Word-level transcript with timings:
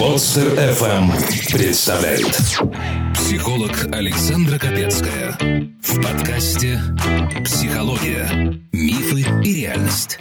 Подстер 0.00 0.54
FM 0.54 1.12
представляет 1.52 2.34
Психолог 3.14 3.70
Александра 3.92 4.58
Капецкая 4.58 5.36
в 5.82 6.02
подкасте 6.02 6.80
«Психология. 7.44 8.58
Мифы 8.72 9.26
и 9.44 9.52
реальность». 9.52 10.18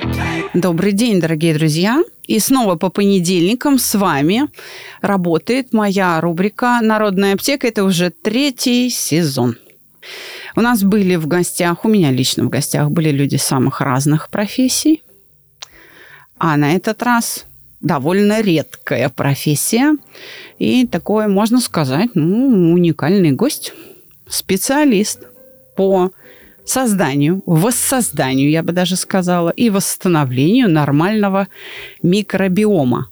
Добрый 0.54 0.92
день, 0.92 1.22
дорогие 1.22 1.54
друзья. 1.54 2.04
И 2.28 2.40
снова 2.40 2.76
по 2.76 2.90
понедельникам 2.90 3.80
с 3.80 3.98
вами 3.98 4.50
работает 5.00 5.72
моя 5.72 6.20
рубрика 6.20 6.82
«Народная 6.82 7.36
аптека». 7.36 7.66
Это 7.66 7.86
уже 7.86 8.10
третий 8.10 8.90
сезон. 8.90 9.56
У 10.58 10.62
нас 10.62 10.84
были 10.84 11.16
в 11.16 11.26
гостях, 11.26 11.86
у 11.86 11.88
меня 11.88 12.12
лично 12.12 12.44
в 12.44 12.50
гостях 12.50 12.92
были 12.92 13.12
люди 13.12 13.38
самых 13.38 13.80
разных 13.80 14.30
профессий. 14.30 15.04
А 16.38 16.58
на 16.58 16.76
этот 16.76 17.02
раз 17.02 17.46
довольно 17.82 18.42
редкая 18.42 19.10
профессия. 19.10 19.96
И 20.58 20.86
такой, 20.86 21.28
можно 21.28 21.60
сказать, 21.60 22.12
ну, 22.14 22.74
уникальный 22.74 23.32
гость, 23.32 23.74
специалист 24.28 25.22
по 25.76 26.12
созданию, 26.66 27.42
воссозданию, 27.46 28.50
я 28.50 28.62
бы 28.62 28.74
даже 28.74 28.96
сказала, 28.96 29.50
и 29.50 29.70
восстановлению 29.70 30.70
нормального 30.70 31.48
микробиома. 32.04 33.10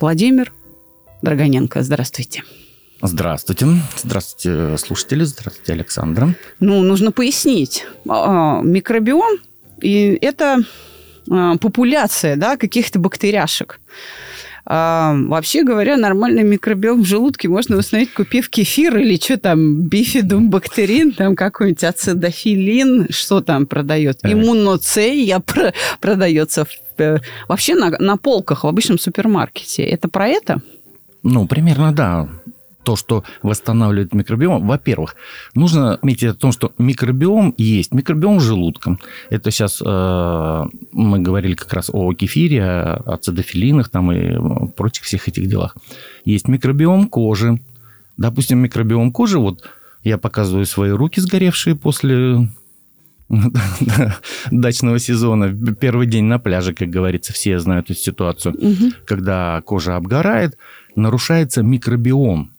Владимир 0.00 0.52
Драгоненко, 1.22 1.82
здравствуйте. 1.82 2.44
Здравствуйте. 3.02 3.66
Здравствуйте, 4.02 4.78
слушатели. 4.78 5.24
Здравствуйте, 5.24 5.72
Александра. 5.72 6.34
Ну, 6.60 6.82
нужно 6.82 7.12
пояснить. 7.12 7.84
А, 8.08 8.62
микробиом 8.62 9.38
это 9.80 10.58
популяция 11.26 12.36
да, 12.36 12.56
каких-то 12.56 12.98
бактеряшек. 12.98 13.80
А, 14.68 15.14
вообще 15.28 15.62
говоря, 15.62 15.96
нормальный 15.96 16.42
микробиом 16.42 17.02
в 17.02 17.06
желудке 17.06 17.48
можно 17.48 17.76
восстановить, 17.76 18.12
купив 18.12 18.48
кефир 18.50 18.96
или 18.96 19.16
что 19.16 19.38
там, 19.38 19.82
бифидум 19.82 20.50
бактерин, 20.50 21.12
там 21.12 21.36
какой-нибудь 21.36 21.84
ацидофилин, 21.84 23.06
что 23.10 23.40
там 23.40 23.66
продает, 23.66 24.18
э. 24.24 24.32
иммуноцея 24.32 25.38
про- 25.38 25.72
продается 26.00 26.64
в, 26.64 26.70
э, 26.98 27.18
вообще 27.46 27.76
на, 27.76 27.90
на 27.90 28.16
полках 28.16 28.64
в 28.64 28.66
обычном 28.66 28.98
супермаркете. 28.98 29.84
Это 29.84 30.08
про 30.08 30.26
это? 30.26 30.60
Ну, 31.22 31.46
примерно, 31.46 31.92
да 31.92 32.28
то, 32.86 32.94
что 32.94 33.24
восстанавливает 33.42 34.14
микробиом, 34.14 34.64
во-первых, 34.64 35.16
нужно 35.54 35.94
отметить 35.94 36.28
о 36.28 36.34
том, 36.34 36.52
что 36.52 36.72
микробиом 36.78 37.52
есть. 37.58 37.92
Микробиом 37.92 38.38
желудком. 38.38 39.00
Это 39.28 39.50
сейчас 39.50 39.82
э, 39.84 40.64
мы 40.92 41.18
говорили 41.18 41.54
как 41.54 41.72
раз 41.72 41.90
о 41.92 42.14
кефире, 42.14 42.62
о 42.62 43.16
цидофилинах 43.20 43.88
там 43.88 44.12
и 44.12 44.68
прочих 44.76 45.04
всех 45.04 45.26
этих 45.26 45.48
делах. 45.48 45.76
Есть 46.24 46.46
микробиом 46.46 47.08
кожи. 47.08 47.58
Допустим, 48.16 48.58
микробиом 48.58 49.10
кожи, 49.10 49.40
вот 49.40 49.68
я 50.04 50.16
показываю 50.16 50.64
свои 50.64 50.90
руки 50.90 51.20
сгоревшие 51.20 51.74
после 51.74 52.48
дачного 54.52 55.00
сезона. 55.00 55.52
Первый 55.74 56.06
день 56.06 56.26
на 56.26 56.38
пляже, 56.38 56.72
как 56.72 56.88
говорится, 56.88 57.32
все 57.32 57.58
знают 57.58 57.90
эту 57.90 57.98
ситуацию. 57.98 58.54
Угу. 58.54 58.92
Когда 59.06 59.60
кожа 59.62 59.96
обгорает, 59.96 60.56
нарушается 60.94 61.64
микробиом 61.64 62.52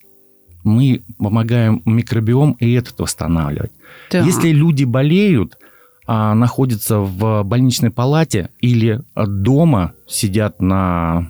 мы 0.68 1.02
помогаем 1.18 1.82
микробиом 1.86 2.52
и 2.60 2.74
этот 2.74 3.00
восстанавливать. 3.00 3.72
Да. 4.12 4.20
Если 4.20 4.50
люди 4.50 4.84
болеют, 4.84 5.58
а 6.06 6.36
находятся 6.36 7.00
в 7.00 7.44
больничной 7.44 7.90
палате 7.90 8.50
или 8.60 9.02
дома, 9.16 9.94
сидят 10.08 10.62
на 10.62 11.30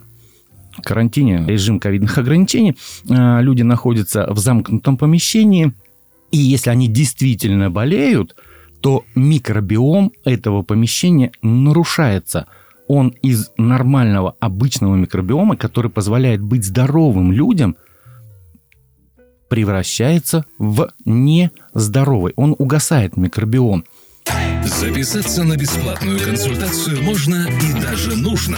карантине, 0.83 1.45
режим 1.47 1.79
ковидных 1.79 2.17
ограничений, 2.17 2.75
а, 3.09 3.39
люди 3.41 3.63
находятся 3.63 4.27
в 4.29 4.37
замкнутом 4.37 4.97
помещении, 4.97 5.73
и 6.31 6.37
если 6.37 6.69
они 6.69 6.87
действительно 6.87 7.71
болеют, 7.71 8.35
то 8.81 9.03
микробиом 9.15 10.11
этого 10.23 10.61
помещения 10.61 11.31
нарушается. 11.41 12.45
Он 12.87 13.09
из 13.21 13.49
нормального, 13.57 14.35
обычного 14.39 14.95
микробиома, 14.95 15.57
который 15.57 15.89
позволяет 15.91 16.41
быть 16.41 16.65
здоровым 16.65 17.31
людям– 17.31 17.75
превращается 19.47 20.45
в 20.57 20.91
нездоровый. 21.05 22.33
Он 22.35 22.55
угасает 22.57 23.17
микробиом. 23.17 23.85
Записаться 24.65 25.43
на 25.43 25.55
бесплатную 25.55 26.19
консультацию 26.19 27.01
можно 27.01 27.47
и 27.61 27.81
даже 27.81 28.17
нужно 28.17 28.57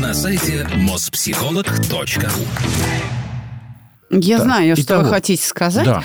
на 0.00 0.14
сайте 0.14 0.66
mospsycholog.ru 0.74 2.30
я 4.14 4.38
да. 4.38 4.44
знаю, 4.44 4.76
что 4.76 4.84
Итого. 4.84 5.04
вы 5.04 5.08
хотите 5.08 5.42
сказать. 5.42 5.86
Да. 5.86 6.02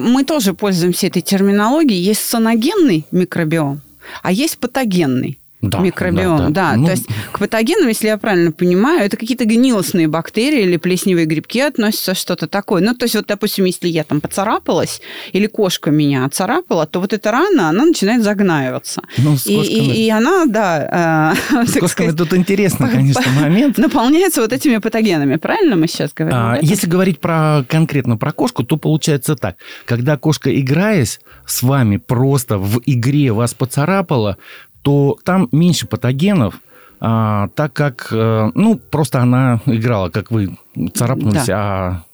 Мы 0.00 0.24
тоже 0.24 0.54
пользуемся 0.54 1.08
этой 1.08 1.20
терминологией. 1.20 2.00
Есть 2.00 2.24
соногенный 2.24 3.06
микробиом, 3.10 3.82
а 4.22 4.32
есть 4.32 4.58
патогенный 4.58 5.39
да, 5.60 5.78
микробиом. 5.78 6.38
Да, 6.38 6.44
да. 6.44 6.50
да. 6.50 6.76
Ну... 6.76 6.84
То 6.86 6.90
есть 6.92 7.06
к 7.32 7.38
патогенам, 7.38 7.88
если 7.88 8.08
я 8.08 8.18
правильно 8.18 8.52
понимаю, 8.52 9.02
это 9.02 9.16
какие-то 9.16 9.44
гнилостные 9.44 10.08
бактерии 10.08 10.62
или 10.62 10.76
плесневые 10.76 11.26
грибки 11.26 11.60
относятся, 11.60 12.14
что-то 12.14 12.46
такое. 12.46 12.82
Ну, 12.82 12.94
то 12.94 13.04
есть 13.04 13.14
вот, 13.14 13.26
допустим, 13.26 13.64
если 13.64 13.88
я 13.88 14.04
там 14.04 14.20
поцарапалась 14.20 15.00
или 15.32 15.46
кошка 15.46 15.90
меня 15.90 16.28
царапала, 16.30 16.86
то 16.86 17.00
вот 17.00 17.12
эта 17.12 17.30
рана, 17.30 17.68
она 17.68 17.84
начинает 17.84 18.22
загнаиваться. 18.22 19.02
Ну, 19.18 19.36
с 19.36 19.44
кошками... 19.44 19.66
и, 19.66 20.02
и, 20.02 20.06
и 20.06 20.10
она, 20.10 20.46
да... 20.46 21.34
Э, 21.50 21.64
с 21.66 21.72
кошками 21.72 22.10
сказать, 22.10 22.16
тут 22.16 22.34
интересный, 22.34 22.88
конечно, 22.88 23.30
момент. 23.32 23.78
Наполняется 23.78 24.40
вот 24.40 24.52
этими 24.52 24.78
патогенами. 24.78 25.36
Правильно 25.36 25.76
мы 25.76 25.86
сейчас 25.88 26.12
говорим? 26.14 26.38
А, 26.38 26.58
если 26.62 26.86
говорить 26.86 27.20
про 27.20 27.64
конкретно 27.68 28.16
про 28.16 28.32
кошку, 28.32 28.64
то 28.64 28.76
получается 28.76 29.36
так. 29.36 29.56
Когда 29.84 30.16
кошка, 30.16 30.58
играясь 30.58 31.20
с 31.46 31.62
вами, 31.62 31.98
просто 31.98 32.58
в 32.58 32.80
игре 32.86 33.32
вас 33.32 33.54
поцарапала, 33.54 34.36
то 34.82 35.16
там 35.24 35.48
меньше 35.52 35.86
патогенов, 35.86 36.60
а, 37.00 37.48
так 37.54 37.72
как, 37.72 38.08
а, 38.12 38.50
ну, 38.54 38.76
просто 38.76 39.20
она 39.20 39.60
играла, 39.66 40.10
как 40.10 40.30
вы 40.30 40.58
царапнулись, 40.94 41.46
да. 41.46 41.56
а 41.58 42.04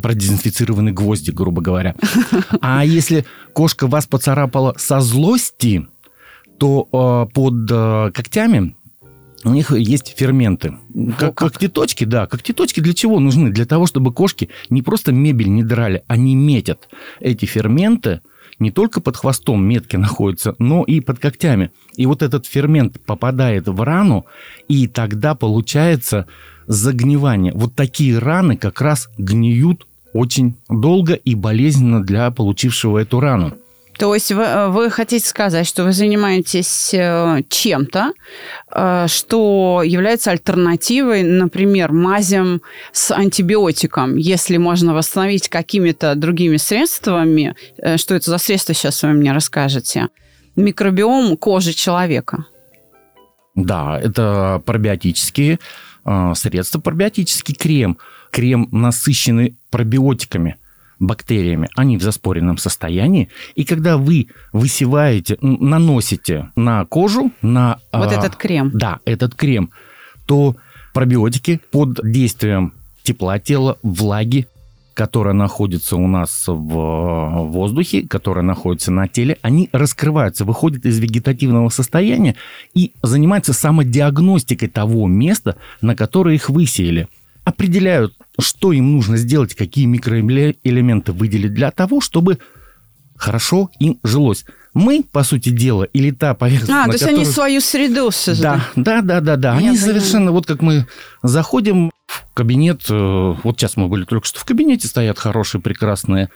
продезинфицированный 0.00 0.92
гвозди, 0.92 1.30
грубо 1.30 1.60
говоря. 1.60 1.94
А 2.60 2.84
если 2.84 3.26
кошка 3.52 3.86
вас 3.86 4.06
поцарапала 4.06 4.74
со 4.78 5.00
злости, 5.00 5.86
то 6.58 6.88
э, 6.90 7.32
под 7.34 7.70
э, 7.70 8.10
когтями 8.14 8.74
у 9.44 9.50
них 9.50 9.72
есть 9.72 10.14
ферменты. 10.16 10.78
Как, 11.18 11.34
как 11.34 11.52
когтеточки, 11.52 12.04
да. 12.04 12.26
Когтеточки 12.26 12.80
для 12.80 12.94
чего 12.94 13.20
нужны? 13.20 13.50
Для 13.50 13.66
того, 13.66 13.86
чтобы 13.86 14.10
кошки 14.10 14.48
не 14.70 14.80
просто 14.80 15.12
мебель 15.12 15.50
не 15.50 15.62
драли, 15.62 16.02
они 16.06 16.34
метят. 16.34 16.88
Эти 17.20 17.44
ферменты– 17.44 18.22
не 18.58 18.70
только 18.70 19.00
под 19.00 19.16
хвостом 19.16 19.64
метки 19.64 19.96
находятся, 19.96 20.54
но 20.58 20.84
и 20.84 21.00
под 21.00 21.18
когтями. 21.18 21.70
И 21.96 22.06
вот 22.06 22.22
этот 22.22 22.46
фермент 22.46 23.00
попадает 23.04 23.68
в 23.68 23.80
рану, 23.82 24.26
и 24.68 24.86
тогда 24.86 25.34
получается 25.34 26.26
загнивание. 26.66 27.52
Вот 27.54 27.74
такие 27.74 28.18
раны 28.18 28.56
как 28.56 28.80
раз 28.80 29.08
гниют 29.18 29.86
очень 30.12 30.54
долго 30.68 31.14
и 31.14 31.34
болезненно 31.34 32.02
для 32.02 32.30
получившего 32.30 32.98
эту 32.98 33.20
рану. 33.20 33.54
То 33.98 34.12
есть 34.14 34.32
вы, 34.32 34.42
э, 34.42 34.68
вы 34.68 34.90
хотите 34.90 35.26
сказать, 35.26 35.66
что 35.66 35.84
вы 35.84 35.92
занимаетесь 35.92 36.92
э, 36.92 37.42
чем-то, 37.48 38.12
э, 38.74 39.06
что 39.08 39.82
является 39.84 40.32
альтернативой, 40.32 41.22
например, 41.22 41.92
мазям 41.92 42.60
с 42.92 43.12
антибиотиком, 43.12 44.16
если 44.16 44.56
можно 44.56 44.94
восстановить 44.94 45.48
какими-то 45.48 46.14
другими 46.16 46.56
средствами, 46.56 47.54
что 47.96 48.14
это 48.14 48.30
за 48.30 48.38
средства 48.38 48.74
сейчас 48.74 49.02
вы 49.02 49.10
мне 49.10 49.32
расскажете, 49.32 50.08
микробиом 50.56 51.36
кожи 51.36 51.72
человека? 51.72 52.46
Да, 53.54 54.00
это 54.00 54.60
пробиотические 54.66 55.60
средства, 56.34 56.80
пробиотический 56.80 57.54
крем, 57.54 57.98
крем 58.30 58.68
насыщенный 58.72 59.56
пробиотиками– 59.70 60.56
бактериями, 61.06 61.68
они 61.76 61.96
в 61.96 62.02
заспоренном 62.02 62.58
состоянии. 62.58 63.28
И 63.54 63.64
когда 63.64 63.96
вы 63.96 64.28
высеваете, 64.52 65.38
наносите 65.40 66.50
на 66.56 66.84
кожу, 66.84 67.32
на... 67.42 67.78
Вот 67.92 68.12
а, 68.12 68.14
этот 68.14 68.36
крем. 68.36 68.70
Да, 68.74 69.00
этот 69.04 69.34
крем, 69.34 69.70
то 70.26 70.56
пробиотики 70.92 71.60
под 71.70 72.00
действием 72.02 72.72
тепла 73.02 73.38
тела, 73.38 73.78
влаги, 73.82 74.46
которая 74.94 75.34
находится 75.34 75.96
у 75.96 76.06
нас 76.06 76.44
в 76.46 77.48
воздухе, 77.48 78.06
которая 78.06 78.44
находится 78.44 78.92
на 78.92 79.08
теле, 79.08 79.38
они 79.42 79.68
раскрываются, 79.72 80.44
выходят 80.44 80.86
из 80.86 80.98
вегетативного 80.98 81.68
состояния 81.68 82.36
и 82.74 82.92
занимаются 83.02 83.52
самодиагностикой 83.52 84.68
того 84.68 85.06
места, 85.08 85.56
на 85.80 85.96
которое 85.96 86.36
их 86.36 86.48
высеяли 86.48 87.08
определяют, 87.44 88.14
что 88.40 88.72
им 88.72 88.92
нужно 88.92 89.16
сделать, 89.16 89.54
какие 89.54 89.86
микроэлементы 89.86 91.12
выделить 91.12 91.54
для 91.54 91.70
того, 91.70 92.00
чтобы 92.00 92.38
хорошо 93.16 93.70
им 93.78 93.98
жилось. 94.02 94.44
Мы, 94.72 95.04
по 95.04 95.22
сути 95.22 95.50
дела, 95.50 95.84
или 95.84 96.10
та 96.10 96.34
поверхность... 96.34 96.72
А, 96.72 96.86
то 96.86 96.92
есть 96.92 97.04
которую... 97.04 97.22
они 97.22 97.32
свою 97.32 97.60
среду 97.60 98.10
создают. 98.10 98.62
Да, 98.74 99.00
да, 99.00 99.02
да, 99.02 99.20
да, 99.20 99.36
да. 99.36 99.52
Они 99.52 99.68
понимаю. 99.68 99.78
совершенно, 99.78 100.32
вот 100.32 100.46
как 100.46 100.62
мы 100.62 100.86
заходим 101.22 101.92
кабинет, 102.34 102.82
э, 102.90 103.34
вот 103.42 103.58
сейчас 103.58 103.76
мы 103.76 103.88
были 103.88 104.04
только 104.04 104.26
что 104.26 104.40
в 104.40 104.44
кабинете, 104.44 104.88
стоят 104.88 105.18
хорошие, 105.18 105.60
прекрасные 105.60 106.28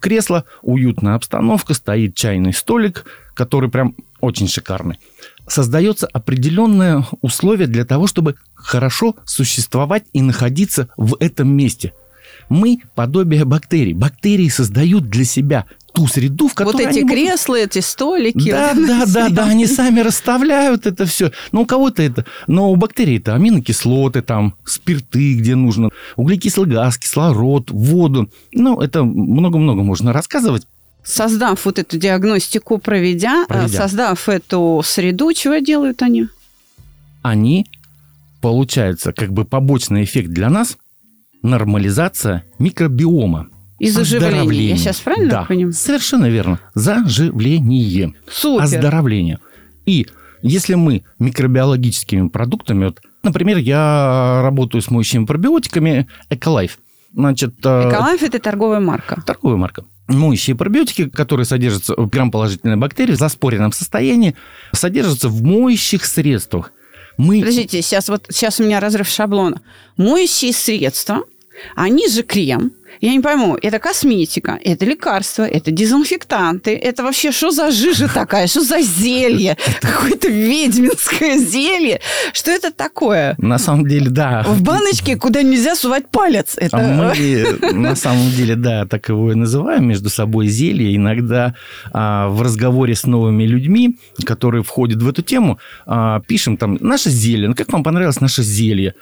кресла, 0.00 0.44
уютная 0.62 1.14
обстановка, 1.14 1.74
стоит 1.74 2.16
чайный 2.16 2.52
столик, 2.52 3.04
который 3.34 3.70
прям 3.70 3.94
очень 4.20 4.48
шикарный. 4.48 4.98
Создается 5.46 6.06
определенное 6.06 7.04
условие 7.20 7.68
для 7.68 7.84
того, 7.84 8.06
чтобы 8.06 8.34
хорошо 8.58 9.16
существовать 9.24 10.04
и 10.12 10.20
находиться 10.20 10.88
в 10.96 11.16
этом 11.20 11.48
месте. 11.48 11.92
Мы 12.48 12.80
подобие 12.94 13.44
бактерий. 13.44 13.92
Бактерии 13.92 14.48
создают 14.48 15.08
для 15.08 15.24
себя 15.24 15.66
ту 15.92 16.06
среду, 16.06 16.48
в 16.48 16.54
которой 16.54 16.72
Вот 16.72 16.80
эти 16.80 17.00
они 17.00 17.08
кресла, 17.08 17.56
эти 17.56 17.80
столики. 17.80 18.50
Да, 18.50 18.72
вот 18.74 18.86
да, 18.86 19.06
да, 19.06 19.28
да, 19.28 19.44
они 19.46 19.66
сами 19.66 20.00
расставляют 20.00 20.86
это 20.86 21.04
все. 21.06 21.32
Ну, 21.52 21.62
у 21.62 21.66
кого-то 21.66 22.02
это... 22.02 22.24
Но 22.46 22.70
у 22.70 22.76
бактерий 22.76 23.18
это 23.18 23.34
аминокислоты, 23.34 24.22
там, 24.22 24.54
спирты, 24.64 25.34
где 25.34 25.54
нужно, 25.54 25.90
углекислый 26.16 26.68
газ, 26.68 26.98
кислород, 26.98 27.70
воду. 27.70 28.30
Ну, 28.52 28.80
это 28.80 29.04
много-много 29.04 29.82
можно 29.82 30.12
рассказывать. 30.12 30.66
Создав 31.04 31.64
вот 31.64 31.78
эту 31.78 31.96
диагностику, 31.96 32.78
проведя, 32.78 33.44
э, 33.44 33.46
Проведя. 33.46 33.82
создав 33.82 34.28
эту 34.28 34.82
среду, 34.84 35.32
чего 35.32 35.56
делают 35.56 36.02
они? 36.02 36.28
Они, 37.22 37.66
получается, 38.40 39.12
как 39.12 39.32
бы 39.32 39.44
побочный 39.44 40.04
эффект 40.04 40.30
для 40.30 40.50
нас– 40.50 40.76
нормализация 41.42 42.44
микробиома. 42.58 43.48
И 43.78 43.90
заживление. 43.90 44.30
Я 44.30 44.40
Оздоровление. 44.40 44.76
сейчас 44.76 45.00
правильно 45.00 45.30
да, 45.30 45.44
понимаю? 45.44 45.72
совершенно 45.72 46.26
верно. 46.26 46.58
Заживление. 46.74 48.14
Супер. 48.28 48.64
оздоровления. 48.64 49.38
И 49.86 50.06
если 50.42 50.74
мы 50.74 51.04
микробиологическими 51.20 52.28
продуктами, 52.28 52.86
вот, 52.86 53.00
например, 53.22 53.58
я 53.58 54.40
работаю 54.42 54.82
с 54.82 54.90
моющими 54.90 55.26
пробиотиками 55.26 56.08
Эколайф. 56.28 56.78
Значит, 57.14 57.54
э, 57.64 57.88
Эколайф– 57.88 58.22
это 58.24 58.40
торговая 58.40 58.80
марка. 58.80 59.22
торговая 59.24 59.56
марка. 59.56 59.84
Моющие 60.08 60.56
пробиотики, 60.56 61.08
которые 61.08 61.46
содержатся 61.46 61.94
в 61.94 62.08
грамположительной 62.08 62.76
бактерии 62.76 63.12
в 63.12 63.18
заспоренном 63.18 63.72
состоянии, 63.72 64.34
содержатся 64.72 65.28
в 65.28 65.42
моющих 65.42 66.04
средствах. 66.04 66.72
Мы 67.18 67.40
Подождите, 67.40 67.82
сейчас 67.82 68.08
вот 68.08 68.26
сейчас 68.30 68.60
у 68.60 68.64
меня 68.64 68.80
разрыв 68.80 69.08
шаблона. 69.08 69.60
Моющие 69.96 70.52
средства, 70.52 71.24
они 71.74 72.08
же 72.08 72.22
крем. 72.22 72.72
Я 73.00 73.12
не 73.12 73.20
пойму, 73.20 73.56
это 73.60 73.78
косметика, 73.78 74.58
это 74.62 74.84
лекарства, 74.84 75.42
это 75.42 75.70
дезинфектанты, 75.70 76.74
это 76.76 77.02
вообще 77.02 77.32
что 77.32 77.50
за 77.50 77.70
жижа 77.70 78.08
такая, 78.14 78.46
что 78.46 78.62
за 78.62 78.80
зелье, 78.80 79.56
какое-то 79.80 80.28
ведьминское 80.28 81.38
зелье, 81.38 82.00
что 82.32 82.50
это 82.50 82.72
такое? 82.72 83.34
на 83.38 83.58
самом 83.58 83.86
деле, 83.86 84.10
да. 84.10 84.42
В 84.46 84.62
баночке, 84.62 85.16
куда 85.16 85.42
нельзя 85.42 85.74
сувать 85.74 86.08
палец. 86.10 86.54
Это... 86.56 86.76
А 86.76 86.80
мы 86.80 87.72
на 87.72 87.96
самом 87.96 88.30
деле, 88.30 88.54
да, 88.56 88.86
так 88.86 89.08
его 89.08 89.32
и 89.32 89.34
называем 89.34 89.88
между 89.88 90.10
собой 90.10 90.48
зелье. 90.48 90.94
Иногда 90.94 91.54
а, 91.92 92.28
в 92.28 92.42
разговоре 92.42 92.94
с 92.94 93.04
новыми 93.06 93.44
людьми, 93.44 93.98
которые 94.24 94.62
входят 94.62 95.02
в 95.02 95.08
эту 95.08 95.22
тему, 95.22 95.58
а, 95.86 96.20
пишем 96.20 96.56
там 96.56 96.78
наше 96.80 97.10
зелье. 97.10 97.48
Ну, 97.48 97.54
как 97.54 97.72
вам 97.72 97.82
понравилось 97.82 98.20
наше 98.20 98.42
зелье? 98.42 98.94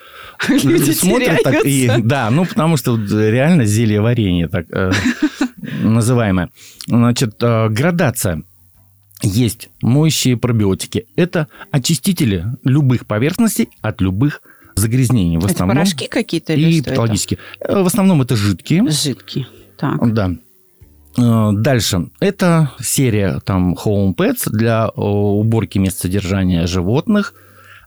Люди 0.48 0.94
так 1.42 1.64
и... 1.64 1.90
Да, 1.98 2.30
ну, 2.30 2.44
потому 2.44 2.76
что 2.76 2.96
реально 2.96 3.64
зелье 3.64 3.85
варенье, 3.94 4.48
так 4.48 4.66
э, 4.70 4.92
называемое. 5.82 6.50
Значит, 6.86 7.36
э, 7.42 7.68
градация. 7.68 8.42
Есть 9.22 9.70
моющие 9.80 10.36
пробиотики. 10.36 11.06
Это 11.16 11.48
очистители 11.70 12.44
любых 12.64 13.06
поверхностей 13.06 13.68
от 13.80 14.00
любых 14.02 14.42
загрязнений. 14.74 15.38
В 15.38 15.44
Это 15.44 15.54
основном 15.54 15.76
порошки 15.78 16.06
какие-то 16.06 16.52
и 16.52 16.80
это? 16.80 16.90
патологические. 16.90 17.38
Э, 17.60 17.82
В 17.82 17.86
основном 17.86 18.20
это 18.22 18.36
жидкие. 18.36 18.88
Жидкие. 18.90 19.46
Так. 19.78 20.12
Да. 20.12 20.32
Э, 21.18 21.50
Дальше. 21.54 22.08
Это 22.20 22.72
серия 22.78 23.40
там 23.44 23.74
Home 23.74 24.14
Pets 24.14 24.50
для 24.50 24.88
уборки 24.90 25.78
мест 25.78 25.98
содержания 25.98 26.66
животных. 26.66 27.32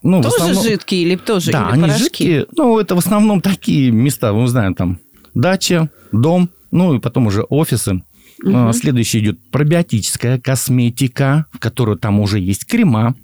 Ну, 0.02 0.24
Тоже 0.24 0.36
основном- 0.38 0.63
жидкие 0.63 1.02
или 1.04 1.16
тоже 1.18 1.52
Да, 1.52 1.66
или 1.66 1.74
они 1.74 1.81
порошки? 1.84 2.04
жидкие. 2.04 2.45
Ну, 2.56 2.80
это 2.80 2.95
в 2.95 3.00
основном 3.00 3.42
такие 3.42 3.92
места, 3.92 4.31
мы 4.34 4.48
знаем, 4.48 4.74
там 4.74 4.98
дача, 5.42 5.90
дом, 6.12 6.50
ну 6.72 6.94
и 6.96 7.00
потом 7.00 7.28
уже 7.28 7.44
офисы. 7.44 8.02
Э, 8.46 8.72
Следующий 8.74 9.20
идет 9.20 9.40
пробиотическая 9.52 10.40
косметика, 10.40 11.46
в 11.52 11.60
которой 11.60 11.98
там 11.98 12.20
уже 12.20 12.40
есть 12.40 12.66
крема, 12.66 13.16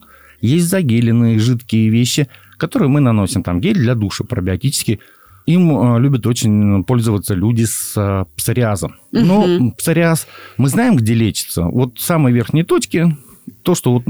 есть 0.42 0.68
загеленные 0.68 1.40
жидкие 1.40 1.90
вещи, 1.90 2.28
которые 2.58 2.90
мы 2.90 3.00
наносим. 3.02 3.44
Там 3.44 3.60
гель 3.62 3.78
для 3.78 3.96
душа 3.96 4.24
пробиотический. 4.24 5.00
Им 5.46 5.72
э, 5.96 6.00
любят 6.00 6.26
очень 6.26 6.84
пользоваться 6.84 7.34
люди 7.36 7.66
с 7.66 7.94
э, 7.96 8.26
псориазом. 8.36 8.96
Но 9.12 9.46
Мгм. 9.46 9.72
псориаз 9.72 10.28
мы 10.58 10.70
знаем, 10.70 10.96
где 10.96 11.14
лечится. 11.14 11.64
Вот 11.64 12.00
самые 12.00 12.34
верхние 12.34 12.66
точки, 12.66 13.16
то, 13.64 13.76
что 13.76 13.94
вот 13.94 14.04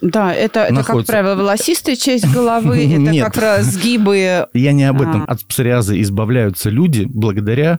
Да, 0.00 0.32
это, 0.32 0.60
это 0.60 0.84
как 0.84 1.06
правило, 1.06 1.34
волосистая 1.34 1.96
часть 1.96 2.30
головы, 2.30 2.84
это 2.92 3.10
Нет. 3.10 3.24
как 3.24 3.36
раз 3.36 3.66
сгибы. 3.66 4.46
Я 4.54 4.72
не 4.72 4.84
об 4.84 5.00
этом. 5.00 5.22
А. 5.22 5.32
От 5.32 5.44
псориаза 5.44 6.00
избавляются 6.00 6.70
люди 6.70 7.04
благодаря 7.08 7.78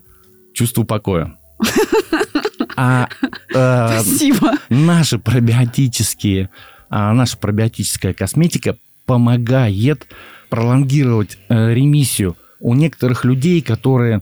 чувству 0.53 0.83
покоя. 0.83 1.35
А 2.75 3.09
э, 3.53 3.99
Спасибо. 4.01 4.53
наши 4.69 5.19
пробиотические, 5.19 6.49
а, 6.89 7.13
наша 7.13 7.37
пробиотическая 7.37 8.13
косметика 8.13 8.77
помогает 9.05 10.07
пролонгировать 10.49 11.37
э, 11.49 11.73
ремиссию 11.73 12.37
у 12.59 12.73
некоторых 12.75 13.25
людей, 13.25 13.61
которые 13.61 14.21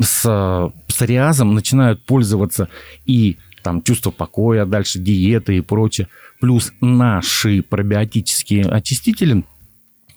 с 0.00 0.22
э, 0.26 0.70
псориазом 0.86 1.54
начинают 1.54 2.04
пользоваться 2.04 2.68
и 3.06 3.38
там 3.62 3.82
чувство 3.82 4.10
покоя, 4.10 4.66
дальше 4.66 4.98
диеты 4.98 5.56
и 5.56 5.60
прочее, 5.60 6.08
плюс 6.44 6.74
наши 6.82 7.62
пробиотические 7.62 8.66
очистители, 8.66 9.46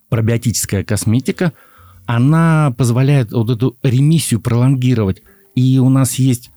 пробиотическая 0.10 0.84
косметика, 0.84 1.54
она 2.06 2.74
позволяет 2.78 3.32
вот 3.32 3.50
эту 3.50 3.78
ремиссию 3.82 4.42
пролонгировать. 4.42 5.22
И 5.56 5.80
у 5.80 5.88
нас 5.88 6.16
есть 6.16 6.52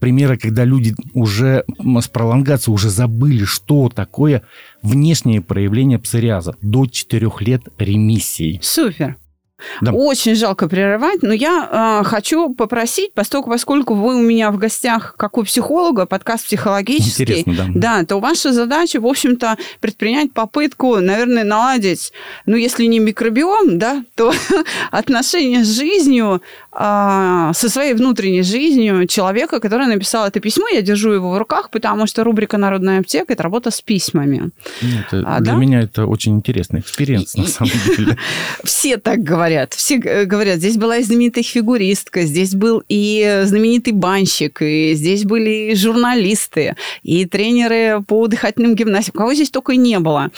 примеры, 0.00 0.38
когда 0.38 0.64
люди 0.64 0.96
уже 1.14 1.62
с 1.78 2.08
пролонгацией 2.08 2.74
уже 2.74 2.90
забыли, 2.90 3.44
что 3.44 3.88
такое 3.88 4.42
внешнее 4.82 5.40
проявление 5.40 6.00
псориаза. 6.00 6.56
До 6.60 6.86
4 6.86 7.30
лет 7.38 7.62
ремиссии. 7.78 8.58
Супер. 8.60 9.18
Да. 9.80 9.92
Очень 9.92 10.34
жалко 10.34 10.68
прерывать, 10.68 11.22
но 11.22 11.32
я 11.32 12.00
э, 12.02 12.04
хочу 12.04 12.54
попросить, 12.54 13.12
поскольку, 13.14 13.50
поскольку 13.50 13.94
вы 13.94 14.16
у 14.16 14.22
меня 14.22 14.50
в 14.50 14.58
гостях 14.58 15.14
как 15.16 15.38
у 15.38 15.44
психолога, 15.44 16.04
подкаст 16.04 16.44
психологический, 16.46 17.22
Интересно, 17.22 17.54
да. 17.54 17.98
да, 18.00 18.04
то 18.04 18.20
ваша 18.20 18.52
задача, 18.52 19.00
в 19.00 19.06
общем-то, 19.06 19.56
предпринять 19.80 20.32
попытку, 20.32 20.96
наверное, 20.96 21.44
наладить, 21.44 22.12
ну, 22.44 22.56
если 22.56 22.84
не 22.84 22.98
микробиом, 22.98 23.78
да, 23.78 24.04
то 24.14 24.32
отношения 24.90 25.64
с 25.64 25.68
жизнью, 25.74 26.42
а, 26.78 27.54
со 27.54 27.70
своей 27.70 27.94
внутренней 27.94 28.42
жизнью 28.42 29.06
человека, 29.06 29.60
который 29.60 29.86
написал 29.86 30.26
это 30.26 30.40
письмо. 30.40 30.66
Я 30.68 30.82
держу 30.82 31.12
его 31.12 31.30
в 31.30 31.38
руках, 31.38 31.70
потому 31.70 32.06
что 32.06 32.24
рубрика 32.24 32.58
«Народная 32.58 33.00
аптека»– 33.00 33.32
это 33.34 33.42
работа 33.42 33.70
с 33.70 33.80
письмами. 33.80 34.50
Ну, 34.82 34.88
это- 35.00 35.24
А, 35.26 35.40
для 35.40 35.54
да? 35.54 35.58
меня 35.58 35.80
это 35.80 36.04
очень 36.04 36.36
интересный 36.36 36.80
experience, 36.80 37.34
на 37.36 37.46
самом 37.46 37.72
деле. 37.96 38.18
Все 38.64 38.98
так 38.98 39.20
говорят. 39.20 39.45
Все 39.74 39.98
э, 39.98 40.24
говорят, 40.24 40.58
здесь 40.58 40.76
была 40.76 40.98
и 40.98 41.02
знаменитая 41.02 41.44
фигуристка, 41.44 42.22
здесь 42.22 42.54
был 42.54 42.82
и 42.88 43.42
знаменитый 43.44 43.92
банщик, 43.92 44.62
и 44.62 44.94
здесь 44.94 45.24
были 45.24 45.70
и 45.72 45.74
журналисты, 45.74 46.74
и 47.02 47.24
тренеры 47.26 48.02
по 48.06 48.26
дыхательным 48.26 48.74
гимнастикам. 48.74 49.18
Кого 49.20 49.34
здесь 49.34 49.50
только 49.50 49.72
и 49.72 49.76
не 49.76 49.98
было. 49.98 50.30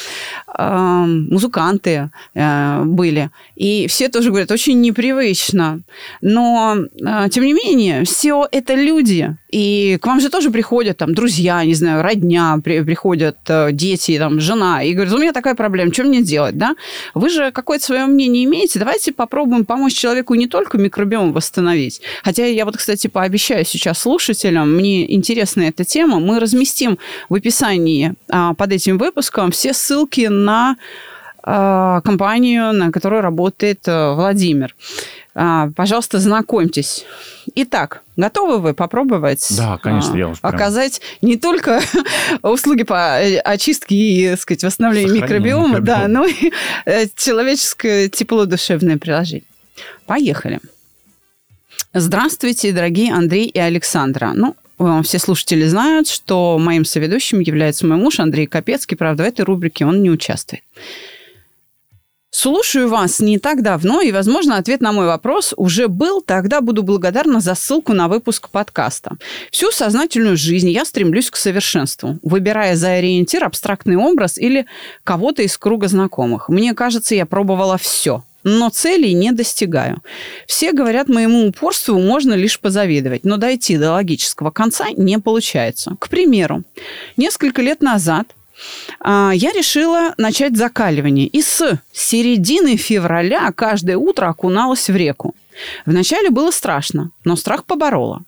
Эм, 0.56 1.28
Музыканты 1.30 2.10
э, 2.34 2.82
были. 2.84 3.30
И 3.56 3.86
все 3.88 4.08
тоже 4.08 4.30
говорят, 4.30 4.50
очень 4.50 4.80
непривычно. 4.80 5.80
Но, 6.20 6.76
э, 6.76 7.28
тем 7.30 7.44
не 7.44 7.52
менее, 7.52 8.04
все 8.04 8.46
это 8.50 8.74
люди. 8.74 9.36
И 9.50 9.98
к 10.00 10.06
вам 10.06 10.20
же 10.20 10.28
тоже 10.28 10.50
приходят 10.50 10.98
там 10.98 11.14
друзья, 11.14 11.64
не 11.64 11.74
знаю, 11.74 12.02
родня, 12.02 12.58
при- 12.62 12.82
приходят 12.82 13.38
э, 13.48 13.70
дети, 13.72 14.18
там, 14.18 14.40
жена, 14.40 14.82
и 14.82 14.92
говорят, 14.92 15.14
у 15.14 15.18
меня 15.18 15.32
такая 15.32 15.54
проблема, 15.54 15.92
что 15.92 16.04
мне 16.04 16.22
делать, 16.22 16.56
да? 16.58 16.74
Вы 17.14 17.30
же 17.30 17.50
какое-то 17.50 17.84
свое 17.84 18.06
мнение 18.06 18.44
имеете, 18.44 18.78
давайте 18.78 18.98
попробуем 19.07 19.64
помочь 19.64 19.95
человеку 19.95 20.35
не 20.35 20.47
только 20.47 20.78
микробиом 20.78 21.33
восстановить. 21.33 22.00
Хотя 22.23 22.47
я 22.47 22.64
вот, 22.64 22.76
кстати, 22.76 23.07
пообещаю 23.07 23.64
сейчас 23.64 23.99
слушателям, 23.99 24.75
мне 24.75 25.12
интересна 25.14 25.62
эта 25.62 25.85
тема, 25.85 26.21
мы 26.21 26.40
разместим 26.40 26.99
в 27.28 27.35
описании 27.35 28.14
а, 28.28 28.55
под 28.55 28.73
этим 28.73 28.99
выпуском 28.99 29.50
все 29.50 29.73
ссылки 29.73 30.26
на 30.26 30.76
а, 31.43 32.00
компанию, 32.02 32.73
на 32.73 32.93
которой 32.93 33.21
работает 33.21 33.81
а, 33.87 34.14
Владимир. 34.14 34.75
А, 35.40 35.71
Пожалуйста, 35.76 36.18
знакомьтесь. 36.18 37.04
Итак, 37.54 38.02
готовы 38.16 38.59
вы 38.59 38.75
попробовать? 38.75 39.47
Да, 39.57 39.78
конечно, 39.78 40.14
а, 40.14 40.18
я 40.18 40.28
уж 40.28 40.40
прям- 40.40 40.52
Оказать 40.52 41.00
не 41.23 41.37
только 41.37 41.80
услуги 42.42 42.83
по 42.83 43.21
э, 43.23 43.38
очистке 43.38 43.95
и, 43.95 44.30
так 44.30 44.40
сказать, 44.40 44.64
восстановлению 44.64 45.21
Сохранению 45.21 45.59
микробиома, 45.59 45.80
да, 45.80 46.09
микробиома. 46.09 46.09
но 46.09 46.26
и 46.26 46.52
э, 46.87 47.07
человеческое 47.14 48.09
тепло, 48.09 48.47
душевное 48.47 48.99
приложение. 48.99 49.45
Поехали. 50.07 50.59
Здравствуйте, 51.95 52.73
дорогие 52.73 53.12
Андрей 53.12 53.47
и 53.47 53.61
Александра. 53.61 54.33
Ну, 54.35 54.57
э, 54.80 55.02
все 55.04 55.21
слушатели 55.21 55.64
знают, 55.66 56.09
что 56.09 56.59
моим 56.59 56.85
соведущим 56.85 57.38
является 57.38 57.87
мой 57.87 57.97
муж 57.97 58.18
Андрей 58.18 58.47
Капецкий. 58.49 58.97
Правда, 58.97 59.23
в 59.23 59.26
этой 59.26 59.45
рубрике 59.45 59.87
он 59.87 60.02
не 60.02 60.11
участвует. 60.11 60.64
Слушаю 62.30 62.88
вас 62.88 63.20
не 63.20 63.38
так 63.38 63.62
давно, 63.62 64.02
и, 64.02 64.12
возможно, 64.12 64.58
ответ 64.58 64.82
на 64.82 64.92
мой 64.92 65.06
вопрос 65.06 65.54
уже 65.56 65.88
был. 65.88 66.20
Тогда 66.20 66.61
буду 66.61 66.82
благодарна 66.82 67.40
за 67.40 67.54
ссылку 67.54 67.94
на 67.94 68.06
выпуск 68.06 68.50
подкаста. 68.50 69.16
Всю 69.50 69.70
сознательную 69.70 70.37
жизнь 70.37 70.68
я 70.68 70.85
стремлюсь 70.85 71.30
к 71.30 71.37
совершенству, 71.37 72.18
выбирая 72.23 72.76
за 72.76 72.92
ориентир 72.92 73.44
абстрактный 73.44 73.97
образ 73.97 74.37
или 74.37 74.66
кого-то 75.04 75.42
из 75.42 75.56
круга 75.56 75.88
знакомых. 75.88 76.50
Мне 76.50 76.75
кажется, 76.75 77.14
я 77.14 77.25
пробовала 77.25 77.78
все 77.78 78.23
но 78.44 78.70
целей 78.70 79.14
не 79.14 79.32
достигаю. 79.32 79.99
Все 80.47 80.73
говорят, 80.73 81.08
моему 81.08 81.47
упорству 81.47 81.99
можно 81.99 82.35
лишь 82.35 82.58
позавидовать, 82.58 83.25
но 83.25 83.37
дойти 83.37 83.76
до 83.76 83.92
логического 83.92 84.50
конца 84.50 84.87
не 84.97 85.18
получается. 85.18 85.97
К 85.99 86.08
примеру, 86.08 86.62
несколько 87.16 87.62
лет 87.62 87.82
назад 87.82 88.28
я 89.04 89.52
решила 89.52 90.14
начать 90.16 90.56
закаливание. 90.56 91.26
И 91.26 91.42
с 91.42 91.78
середины 91.92 92.76
февраля 92.76 93.52
каждое 93.52 93.96
утро 93.96 94.28
окуналась 94.28 94.88
в 94.88 94.96
реку. 94.96 95.34
Вначале 95.86 96.30
было 96.30 96.50
страшно, 96.50 97.10
но 97.24 97.36
страх 97.36 97.64
поборола. 97.64 98.22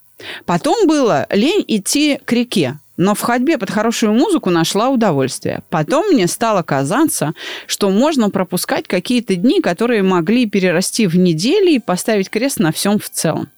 Потом 0.44 0.86
было 0.86 1.26
лень 1.30 1.64
идти 1.66 2.18
к 2.24 2.32
реке 2.32 2.78
но 3.00 3.14
в 3.14 3.20
ходьбе 3.22 3.56
под 3.56 3.70
хорошую 3.70 4.12
музыку 4.12 4.50
нашла 4.50 4.90
удовольствие. 4.90 5.62
Потом 5.70 6.12
мне 6.12 6.26
стало 6.26 6.62
казаться, 6.62 7.32
что 7.66 7.88
можно 7.88 8.28
пропускать 8.28 8.86
какие-то 8.86 9.36
дни, 9.36 9.62
которые 9.62 10.02
могли 10.02 10.44
перерасти 10.44 11.06
в 11.06 11.16
недели 11.16 11.72
и 11.72 11.78
поставить 11.78 12.28
крест 12.28 12.58
на 12.58 12.72
всем 12.72 12.98
в 12.98 13.08
целом. 13.08 13.48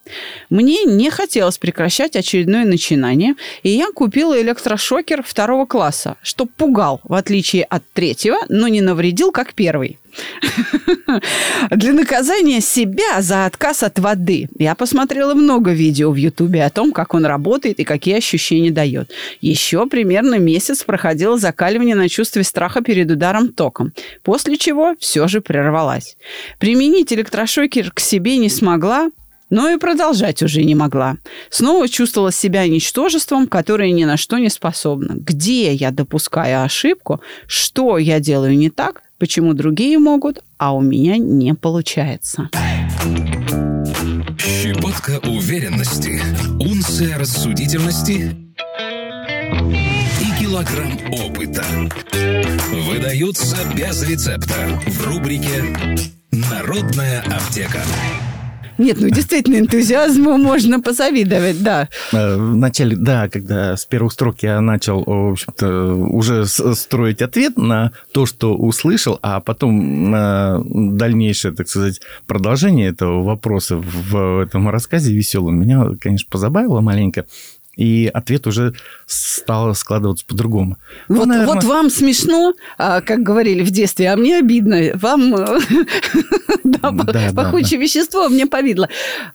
Мне 0.49 0.85
не 0.85 1.11
хотелось 1.11 1.59
прекращать 1.59 2.15
очередное 2.15 2.65
начинание, 2.65 3.35
и 3.65 3.71
я 3.71 3.91
купила 3.93 4.41
электрошокер 4.41 5.25
второго 5.25 5.67
класса, 5.67 6.17
что 6.23 6.47
пугал, 6.47 7.01
в 7.03 7.15
отличие 7.15 7.65
от 7.65 7.83
третьего, 7.93 8.39
но 8.49 8.69
не 8.69 8.81
навредил, 8.81 9.33
как 9.33 9.55
первый. 9.55 9.99
Для 11.71 11.93
наказания 11.93 12.61
себя 12.61 13.21
за 13.23 13.47
отказ 13.47 13.83
от 13.83 13.99
воды. 13.99 14.49
Я 14.59 14.75
посмотрела 14.75 15.35
много 15.35 15.73
видео 15.73 16.11
в 16.11 16.17
Ютубе 16.17 16.65
о 16.65 16.71
том, 16.71 16.93
как 16.93 17.15
он 17.15 17.25
работает 17.25 17.81
и 17.81 17.85
какие 17.85 18.17
ощущения 18.17 18.71
дает. 18.71 19.11
Еще 19.41 19.87
примерно 19.87 20.39
месяц 20.39 20.85
проходило 20.85 21.39
закаливание 21.39 21.95
на 21.95 22.09
чувстве 22.09 22.45
страха 22.45 22.81
перед 22.83 23.11
ударом 23.11 23.49
током, 23.49 23.93
после 24.23 24.57
чего 24.57 24.95
все 24.99 25.29
же 25.29 25.41
прервалась. 25.41 26.17
Применить 26.59 27.13
электрошокер 27.13 27.91
к 27.93 28.01
себе 28.01 28.37
не 28.39 28.49
смогла, 28.49 29.11
но 29.53 29.69
и 29.69 29.77
продолжать 29.77 30.43
уже 30.43 30.65
не 30.65 30.75
могла. 30.75 31.19
Снова 31.51 31.87
чувствовала 31.87 32.33
себя 32.33 32.67
ничтожеством, 32.67 33.47
которое 33.47 33.91
ни 33.91 34.05
на 34.05 34.17
что 34.17 34.39
не 34.39 34.49
способно. 34.49 35.13
Где 35.15 35.75
я 35.75 35.91
допускаю 35.91 36.65
ошибку, 36.65 37.21
что 37.47 37.99
я 37.99 38.19
делаю 38.19 38.57
не 38.57 38.71
так, 38.71 39.02
почему 39.23 39.55
другие 39.55 40.01
могут, 40.01 40.43
а 40.59 40.75
у 40.75 40.81
меня 40.81 41.17
не 41.17 41.55
получается. 41.55 42.51
Щепотка 44.37 45.21
уверенности, 45.29 46.21
унция 46.59 47.17
рассудительности 47.21 48.35
и 50.21 50.41
килограмм 50.41 50.99
опыта 51.25 51.65
выдаются 52.91 53.59
без 53.77 54.03
рецепта 54.03 54.81
в 54.89 55.07
рубрике 55.07 55.73
«Народная 56.33 57.21
аптека». 57.21 57.85
Нет, 58.79 58.99
ну 59.01 59.09
действительно, 59.11 59.59
энтузиазму 59.59 60.37
можно 60.39 60.81
позавидовать, 60.81 61.63
да. 61.63 61.89
Э, 62.13 62.37
в 62.37 62.57
начале, 62.57 62.97
да, 62.97 63.29
когда 63.29 63.77
с 63.77 63.85
первых 63.85 64.13
строк 64.13 64.43
я 64.43 64.61
начал, 64.61 65.03
в 65.05 65.33
общем-то, 65.33 65.95
уже 65.95 66.47
строить 66.47 67.23
ответ 67.23 67.57
на 67.57 67.93
то, 68.13 68.27
что 68.27 68.55
услышал, 68.55 69.19
а 69.23 69.41
потом 69.41 70.11
на 70.11 70.63
дальнейшее, 70.65 71.53
так 71.53 71.69
сказать, 71.69 72.01
продолжение 72.27 72.89
этого 72.89 73.23
вопроса 73.23 73.77
в 73.77 74.43
этом 74.43 74.69
рассказе 74.69 75.13
веселом 75.13 75.61
меня, 75.61 75.87
конечно, 76.01 76.29
позабавило 76.31 76.81
маленько 76.81 77.27
и 77.77 78.11
ответ 78.13 78.47
уже 78.47 78.75
стал 79.07 79.75
складываться 79.75 80.25
по-другому. 80.27 80.77
Ну, 81.09 81.17
вот, 81.17 81.27
наверное... 81.27 81.55
вот 81.55 81.65
вам 81.65 81.91
смешно, 81.91 82.55
а, 82.79 83.01
как 83.01 83.23
говорили 83.23 83.63
в 83.63 83.71
детстве, 83.71 84.11
а 84.11 84.17
мне 84.17 84.39
обидно. 84.39 84.91
Вам 84.95 85.35
э, 85.35 85.61
да, 86.65 86.91
да, 86.91 87.33
пахучее 87.35 87.79
да, 87.79 87.85
вещество, 87.85 88.29
мне 88.29 88.47
повидло. 88.47 88.89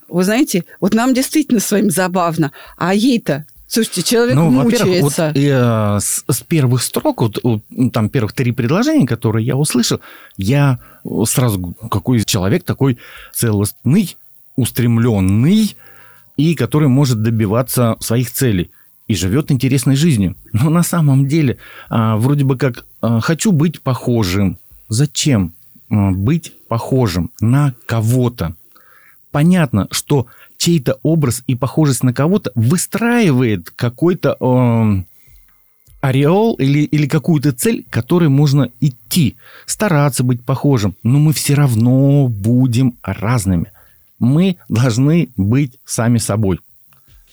Вы 0.08 0.24
знаете, 0.24 0.64
вот 0.80 0.94
нам 0.94 1.14
действительно 1.14 1.60
с 1.60 1.70
вами 1.70 1.88
забавно, 1.88 2.52
а 2.76 2.94
ей-то 2.94 3.44
Слушайте, 3.70 4.02
человек 4.02 4.34
ну, 4.34 4.48
мучается. 4.48 5.26
Вот, 5.26 5.36
э, 5.36 5.98
с, 6.00 6.24
с 6.26 6.40
первых 6.40 6.82
строк, 6.82 7.20
вот, 7.20 7.38
вот, 7.42 7.60
там 7.92 8.08
первых 8.08 8.32
три 8.32 8.52
предложения, 8.52 9.06
которые 9.06 9.44
я 9.44 9.56
услышал, 9.56 10.00
я 10.38 10.78
сразу, 11.26 11.76
какой 11.90 12.24
человек 12.24 12.64
такой 12.64 12.98
целостный, 13.34 14.16
устремленный, 14.56 15.76
и 16.38 16.54
который 16.54 16.88
может 16.88 17.20
добиваться 17.20 17.96
своих 18.00 18.30
целей 18.30 18.70
и 19.08 19.14
живет 19.14 19.50
интересной 19.50 19.96
жизнью. 19.96 20.36
Но 20.52 20.70
на 20.70 20.82
самом 20.82 21.26
деле, 21.26 21.58
а, 21.90 22.16
вроде 22.16 22.44
бы 22.44 22.56
как, 22.56 22.86
а, 23.02 23.20
хочу 23.20 23.52
быть 23.52 23.82
похожим. 23.82 24.58
Зачем 24.88 25.52
а, 25.90 26.12
быть 26.12 26.54
похожим 26.68 27.30
на 27.40 27.74
кого-то? 27.86 28.54
Понятно, 29.32 29.88
что 29.90 30.26
чей-то 30.56 30.98
образ 31.02 31.42
и 31.46 31.54
похожесть 31.54 32.02
на 32.02 32.14
кого-то 32.14 32.50
выстраивает 32.54 33.70
какой-то 33.70 34.36
э, 34.40 35.02
ореол 36.00 36.54
или, 36.54 36.80
или 36.80 37.06
какую-то 37.06 37.52
цель, 37.52 37.84
к 37.84 37.92
которой 37.92 38.28
можно 38.28 38.70
идти, 38.80 39.36
стараться 39.66 40.24
быть 40.24 40.44
похожим, 40.44 40.96
но 41.02 41.18
мы 41.18 41.32
все 41.34 41.54
равно 41.54 42.26
будем 42.26 42.94
разными 43.02 43.70
мы 44.18 44.56
должны 44.68 45.30
быть 45.36 45.78
сами 45.84 46.18
собой. 46.18 46.60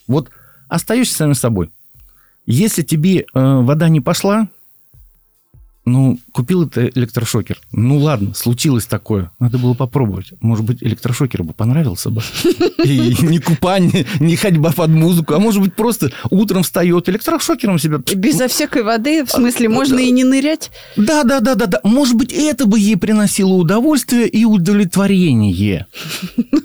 Вот 0.08 0.30
остаешься 0.68 1.16
сами 1.16 1.34
собой. 1.34 1.72
Если 2.46 2.84
тебе 2.84 3.22
э, 3.22 3.26
вода 3.34 3.90
не 3.90 4.02
пошла, 4.02 4.48
ну, 5.86 6.20
купил 6.32 6.64
это 6.64 6.88
электрошокер. 6.88 7.60
Ну, 7.72 8.00
ладно, 8.00 8.34
случилось 8.34 8.86
такое. 8.86 9.32
Надо 9.40 9.60
было 9.60 9.76
попробовать. 9.76 10.34
Может 10.42 10.66
быть, 10.66 10.82
электрошокер 10.82 11.44
бы 11.44 11.54
понравился 11.54 12.10
бы. 12.10 12.22
И 12.84 13.16
не 13.22 13.40
купание, 13.40 14.06
не 14.20 14.36
ходьба 14.36 14.72
под 14.72 14.90
музыку, 14.90 15.36
а 15.36 15.40
может 15.40 15.62
быть, 15.62 15.76
просто 15.76 16.12
утром 16.32 16.64
встает 16.64 17.08
электрошокером 17.08 17.78
себя... 17.78 18.00
Безо 18.16 18.48
всякой 18.48 18.84
воды, 18.84 19.24
в 19.26 19.32
смысле, 19.32 19.70
можно 19.70 20.00
и 20.00 20.12
не 20.12 20.24
нырять? 20.24 20.72
Да, 20.96 21.24
да, 21.24 21.40
да, 21.40 21.56
да, 21.56 21.68
да. 21.68 21.80
Может 21.84 22.16
быть, 22.16 22.34
это 22.34 22.66
бы 22.66 22.80
ей 22.80 22.98
приносило 22.98 23.54
удовольствие 23.54 24.28
и 24.28 24.44
удовлетворение. 24.46 25.86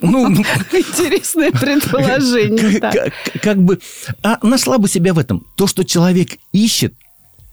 Ну, 0.02 0.30
Интересное 0.72 1.50
предположение. 1.50 2.80
Как 3.42 3.62
бы... 3.62 3.80
А 4.22 4.38
нашла 4.42 4.78
бы 4.78 4.88
себя 4.88 5.12
в 5.12 5.18
этом. 5.18 5.46
То, 5.56 5.66
что 5.66 5.84
человек 5.84 6.38
ищет, 6.52 6.94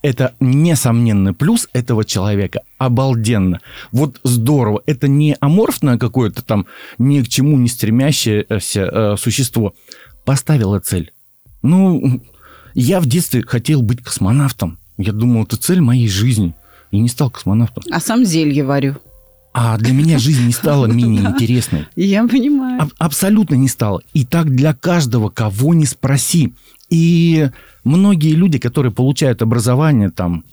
это 0.02 0.34
несомненный 0.40 1.34
плюс 1.34 1.68
этого 1.74 2.06
человека. 2.06 2.62
Обалденно. 2.78 3.60
Вот 3.92 4.20
здорово. 4.24 4.82
Это 4.86 5.08
не 5.08 5.36
аморфное 5.40 5.98
какое-то 5.98 6.42
там 6.42 6.68
ни 6.98 7.22
к 7.22 7.28
чему 7.28 7.58
не 7.58 7.68
стремящееся 7.68 8.82
э, 8.82 9.16
существо. 9.18 9.74
Поставила 10.26 10.80
цель. 10.80 11.12
Ну, 11.62 12.22
я 12.74 13.00
в 13.00 13.06
детстве 13.06 13.44
хотел 13.46 13.82
быть 13.82 14.04
космонавтом. 14.04 14.78
Я 14.98 15.12
думал, 15.12 15.44
это 15.44 15.58
цель 15.58 15.82
моей 15.82 16.08
жизни. 16.08 16.54
И 16.92 17.00
не 17.00 17.10
стал 17.10 17.30
космонавтом. 17.30 17.84
А 17.92 18.00
сам 18.00 18.24
зелье 18.24 18.64
варю. 18.64 18.96
А 19.54 19.78
для 19.78 19.92
меня 19.92 20.20
жизнь 20.20 20.46
не 20.46 20.54
стала 20.54 20.86
менее 20.88 21.26
интересной. 21.26 21.88
Я 21.96 22.26
понимаю. 22.28 22.90
абсолютно 23.00 23.56
не 23.56 23.68
стала. 23.68 24.02
И 24.14 24.26
так 24.26 24.54
для 24.54 24.74
каждого, 24.74 25.30
кого 25.30 25.74
не 25.74 25.86
спроси. 25.86 26.54
И 26.90 27.50
многие 27.84 28.32
люди, 28.32 28.60
которые 28.60 28.92
получают 28.92 29.42
образование 29.42 30.10
там, 30.10 30.44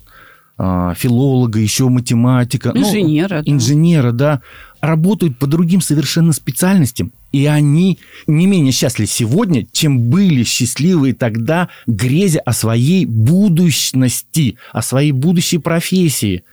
а, 0.57 0.93
филолога, 0.93 1.59
еще 1.59 1.89
математика, 1.89 2.71
инженера, 2.73 3.37
ну, 3.37 3.43
да. 3.43 3.51
инженера, 3.51 4.11
да, 4.13 4.41
работают 4.79 5.37
по 5.37 5.47
другим 5.47 5.81
совершенно 5.81 6.31
специальностям, 6.31 7.11
и 7.33 7.45
они 7.45 7.99
не 8.27 8.45
менее 8.45 8.71
счастливы 8.71 9.07
сегодня, 9.07 9.67
чем 9.73 10.09
были 10.09 10.43
счастливы 10.43 11.11
тогда, 11.11 11.67
грезя 11.87 12.39
о 12.39 12.53
своей 12.53 13.05
будущности, 13.05 14.57
о 14.71 14.81
своей 14.81 15.11
будущей 15.11 15.57
профессии. 15.57 16.43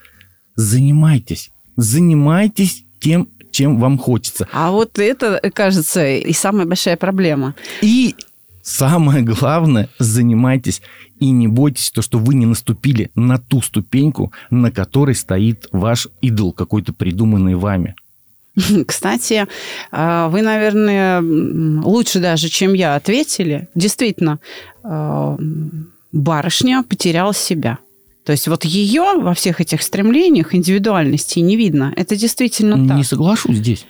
Занимайтесь, 0.57 1.51
занимайтесь 1.77 2.83
тем, 2.99 3.29
чем 3.51 3.79
вам 3.79 3.97
хочется. 3.97 4.47
А 4.51 4.71
вот 4.71 4.99
это, 4.99 5.39
кажется, 5.53 6.05
и 6.05 6.33
самая 6.33 6.65
большая 6.65 6.97
проблема. 6.97 7.55
И 7.81 8.15
Самое 8.63 9.21
главное, 9.23 9.89
занимайтесь 9.99 10.81
и 11.19 11.29
не 11.31 11.49
бойтесь 11.49 11.91
то, 11.91 12.01
что 12.01 12.17
вы 12.17 12.33
не 12.33 12.45
наступили 12.45 13.11
на 13.13 13.37
ту 13.37 13.61
ступеньку, 13.61 14.31
на 14.49 14.71
которой 14.71 15.15
стоит 15.15 15.67
ваш 15.73 16.07
идол, 16.21 16.53
какой-то 16.53 16.93
придуманный 16.93 17.55
вами. 17.55 17.93
Кстати, 18.87 19.47
э, 19.91 20.27
вы, 20.29 20.41
наверное, 20.41 21.21
лучше 21.83 22.19
даже, 22.19 22.47
чем 22.47 22.73
я, 22.73 22.95
ответили. 22.95 23.67
Действительно, 23.75 24.39
э, 24.83 25.37
барышня 26.13 26.83
потеряла 26.83 27.33
себя. 27.33 27.79
То 28.23 28.31
есть 28.31 28.47
вот 28.47 28.63
ее 28.63 29.19
во 29.19 29.33
всех 29.33 29.59
этих 29.59 29.81
стремлениях 29.81 30.55
индивидуальности 30.55 31.39
не 31.39 31.57
видно. 31.57 31.91
Это 31.97 32.15
действительно 32.15 32.87
так. 32.87 32.95
Не 32.95 33.03
соглашусь 33.03 33.57
здесь. 33.57 33.85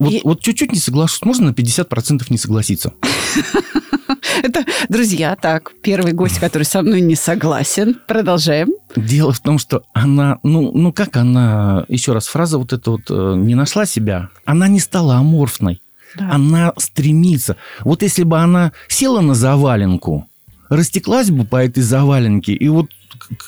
Вот, 0.00 0.12
И- 0.12 0.20
вот 0.24 0.40
чуть-чуть 0.40 0.72
не 0.72 0.80
соглашусь. 0.80 1.22
Можно 1.22 1.48
на 1.48 1.52
50% 1.52 2.24
не 2.30 2.38
согласиться? 2.38 2.92
Это, 4.42 4.64
друзья, 4.88 5.36
так, 5.36 5.72
первый 5.82 6.12
гость, 6.12 6.38
который 6.38 6.64
со 6.64 6.82
мной 6.82 7.00
не 7.00 7.14
согласен. 7.14 7.96
Продолжаем. 8.06 8.70
Дело 8.94 9.32
в 9.32 9.40
том, 9.40 9.58
что 9.58 9.82
она, 9.92 10.38
ну, 10.42 10.72
ну 10.72 10.92
как 10.92 11.16
она, 11.16 11.84
еще 11.88 12.12
раз, 12.12 12.26
фраза 12.26 12.58
вот 12.58 12.72
эта 12.72 12.90
вот, 12.90 13.10
э, 13.10 13.34
не 13.36 13.54
нашла 13.54 13.86
себя, 13.86 14.28
она 14.44 14.68
не 14.68 14.80
стала 14.80 15.16
аморфной. 15.16 15.82
Да. 16.16 16.30
Она 16.32 16.72
стремится. 16.78 17.56
Вот 17.84 18.02
если 18.02 18.22
бы 18.22 18.38
она 18.38 18.72
села 18.88 19.20
на 19.20 19.34
заваленку, 19.34 20.26
растеклась 20.68 21.30
бы 21.30 21.44
по 21.44 21.56
этой 21.56 21.82
заваленке, 21.82 22.52
и 22.52 22.68
вот 22.68 22.90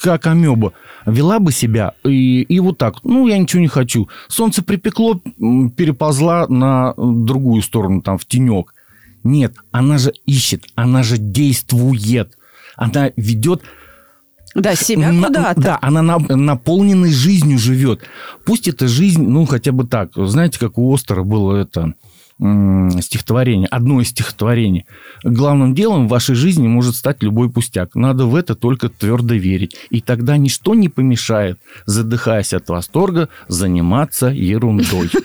как 0.03 0.27
амеба 0.27 0.73
вела 1.07 1.39
бы 1.39 1.53
себя, 1.53 1.93
и, 2.05 2.43
и 2.43 2.61
вот 2.61 2.79
так, 2.79 3.05
ну, 3.05 3.27
я 3.27 3.39
ничего 3.39 3.63
не 3.63 3.69
хочу. 3.69 4.09
Солнце 4.29 4.63
припекло, 4.63 5.21
переползла 5.77 6.47
на 6.49 6.95
другую 6.97 7.63
сторону, 7.63 8.03
там, 8.03 8.19
в 8.19 8.25
тенек. 8.25 8.75
Нет, 9.25 9.55
она 9.73 9.99
же 9.99 10.13
ищет, 10.27 10.65
она 10.75 11.03
же 11.03 11.19
действует. 11.19 12.37
Она 12.77 13.11
ведет 13.17 13.63
Да, 14.55 14.75
себя 14.75 15.13
на- 15.13 15.27
куда-то. 15.27 15.61
Да, 15.61 15.79
она 15.83 16.03
на- 16.03 16.19
наполненной 16.19 17.13
жизнью 17.13 17.59
живет. 17.59 18.01
Пусть 18.45 18.69
эта 18.69 18.89
жизнь, 18.89 19.23
ну, 19.27 19.45
хотя 19.47 19.73
бы 19.73 19.85
так. 19.87 20.11
Знаете, 20.17 20.59
как 20.59 20.79
у 20.79 20.93
Остера 20.95 21.23
было 21.23 21.57
это 21.57 21.95
стихотворение, 22.41 23.67
одно 23.69 24.01
из 24.01 24.09
стихотворений. 24.09 24.87
Главным 25.25 25.75
делом 25.75 26.07
в 26.07 26.11
вашей 26.11 26.37
жизни 26.37 26.69
может 26.69 26.95
стать 26.95 27.23
любой 27.23 27.51
пустяк. 27.51 27.95
Надо 27.95 28.27
в 28.27 28.35
это 28.37 28.55
только 28.55 28.89
твердо 28.89 29.35
верить. 29.35 29.77
И 29.91 30.01
тогда 30.01 30.37
ничто 30.37 30.75
не 30.75 30.89
помешает, 30.89 31.59
задыхаясь 31.87 32.53
от 32.53 32.69
восторга, 32.69 33.29
заниматься 33.49 34.27
ерундой. 34.27 35.11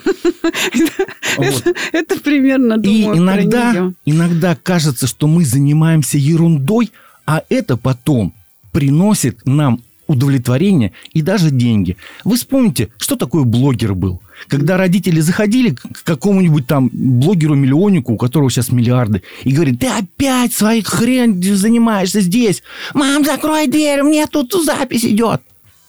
Вот. 1.35 1.65
Это 1.91 2.19
примерно, 2.19 2.75
И 2.75 3.01
думаю, 3.01 3.15
про 3.15 3.41
иногда, 3.41 3.93
иногда 4.05 4.55
кажется, 4.55 5.07
что 5.07 5.25
мы 5.25 5.45
занимаемся 5.45 6.19
ерундой, 6.19 6.91
а 7.25 7.41
это 7.49 7.75
потом 7.75 8.35
приносит 8.71 9.43
нам 9.43 9.81
удовлетворение 10.05 10.91
и 11.13 11.23
даже 11.23 11.49
деньги. 11.49 11.97
Вы 12.23 12.35
вспомните, 12.35 12.89
что 12.97 13.15
такое 13.15 13.45
блогер 13.45 13.95
был? 13.95 14.21
Когда 14.47 14.77
родители 14.77 15.19
заходили 15.19 15.71
к 15.71 16.03
какому-нибудь 16.03 16.67
там 16.67 16.89
блогеру-миллионнику, 16.91 18.13
у 18.13 18.17
которого 18.17 18.49
сейчас 18.49 18.71
миллиарды, 18.71 19.23
и 19.43 19.51
говорит, 19.51 19.79
ты 19.79 19.87
опять 19.87 20.53
своей 20.53 20.83
хрень 20.83 21.41
занимаешься 21.43 22.21
здесь. 22.21 22.63
Мам, 22.93 23.23
закрой 23.25 23.67
дверь, 23.67 24.03
мне 24.03 24.27
тут 24.27 24.53
запись 24.63 25.05
идет. 25.05 25.41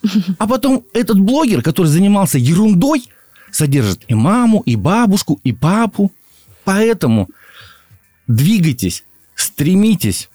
А 0.39 0.47
потом 0.47 0.85
этот 0.93 1.19
блогер, 1.19 1.63
который 1.63 1.87
занимался 1.87 2.39
ерундой, 2.39 3.05
содержит 3.51 4.03
и 4.09 4.15
маму, 4.15 4.63
и 4.67 4.77
бабушку, 4.77 5.41
и 5.45 5.53
папу. 5.53 6.13
Поэтому 6.65 7.29
двигайтесь, 8.27 9.05
стремитесь, 9.35 10.29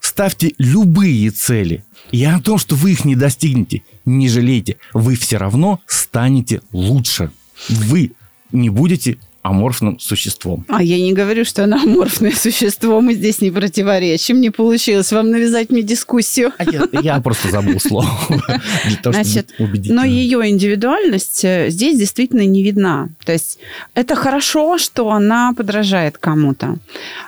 ставьте 0.00 0.54
любые 0.58 1.30
цели. 1.30 1.84
И 2.10 2.24
о 2.24 2.40
том, 2.40 2.58
что 2.58 2.74
вы 2.74 2.92
их 2.92 3.04
не 3.04 3.14
достигнете, 3.14 3.82
не 4.04 4.28
жалейте. 4.28 4.78
Вы 4.92 5.16
все 5.16 5.36
равно 5.36 5.80
станете 5.86 6.62
лучше. 6.72 7.30
Вы 7.68 8.12
не 8.52 8.70
будете 8.70 9.18
аморфным 9.42 9.98
существом. 9.98 10.66
А 10.68 10.82
я 10.82 10.98
не 10.98 11.14
говорю, 11.14 11.44
что 11.44 11.64
она 11.64 11.82
аморфное 11.82 12.32
существо, 12.36 13.00
мы 13.00 13.14
здесь 13.14 13.40
не 13.40 13.50
противоречим. 13.50 14.40
Не 14.40 14.50
получилось 14.50 15.12
вам 15.12 15.30
навязать 15.30 15.70
мне 15.70 15.82
дискуссию. 15.82 16.52
А 16.58 16.64
я, 16.64 16.86
я 17.00 17.20
просто 17.20 17.50
забыл 17.50 17.80
слово. 17.80 18.08
Для 18.28 18.96
того, 19.02 19.14
Значит. 19.14 19.54
Но 19.58 20.04
ее 20.04 20.46
индивидуальность 20.48 21.44
э, 21.44 21.70
здесь 21.70 21.98
действительно 21.98 22.44
не 22.44 22.62
видна. 22.62 23.08
То 23.24 23.32
есть 23.32 23.58
это 23.94 24.14
хорошо, 24.14 24.76
что 24.76 25.10
она 25.10 25.52
подражает 25.56 26.18
кому-то. 26.18 26.76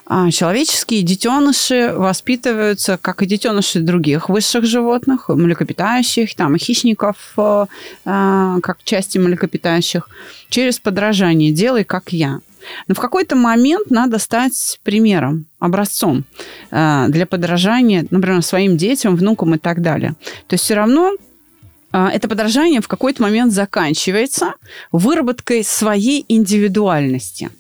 А 0.06 0.30
Человеческие 0.30 1.02
детеныши 1.02 1.94
воспитываются, 1.96 2.98
как 3.00 3.22
и 3.22 3.26
детеныши 3.26 3.80
других 3.80 4.28
высших 4.28 4.66
животных, 4.66 5.28
млекопитающих, 5.28 6.34
там, 6.34 6.56
и 6.56 6.58
хищников, 6.58 7.16
э, 7.38 7.66
э, 8.04 8.58
как 8.62 8.84
части 8.84 9.16
млекопитающих, 9.16 10.08
через 10.52 10.78
подражание 10.78 11.50
«делай, 11.50 11.82
как 11.82 12.12
я». 12.12 12.40
Но 12.86 12.94
в 12.94 13.00
какой-то 13.00 13.34
момент 13.34 13.90
надо 13.90 14.18
стать 14.18 14.78
примером, 14.84 15.46
образцом 15.58 16.24
э, 16.70 17.06
для 17.08 17.26
подражания, 17.26 18.06
например, 18.10 18.42
своим 18.42 18.76
детям, 18.76 19.16
внукам 19.16 19.54
и 19.54 19.58
так 19.58 19.82
далее. 19.82 20.14
То 20.46 20.54
есть 20.54 20.64
все 20.64 20.74
равно 20.74 21.12
это 21.92 22.28
подражание 22.28 22.80
в 22.80 22.88
какой-то 22.88 23.22
момент 23.22 23.52
заканчивается 23.52 24.54
выработкой 24.92 25.62
своей 25.64 26.24
индивидуальности. 26.28 27.50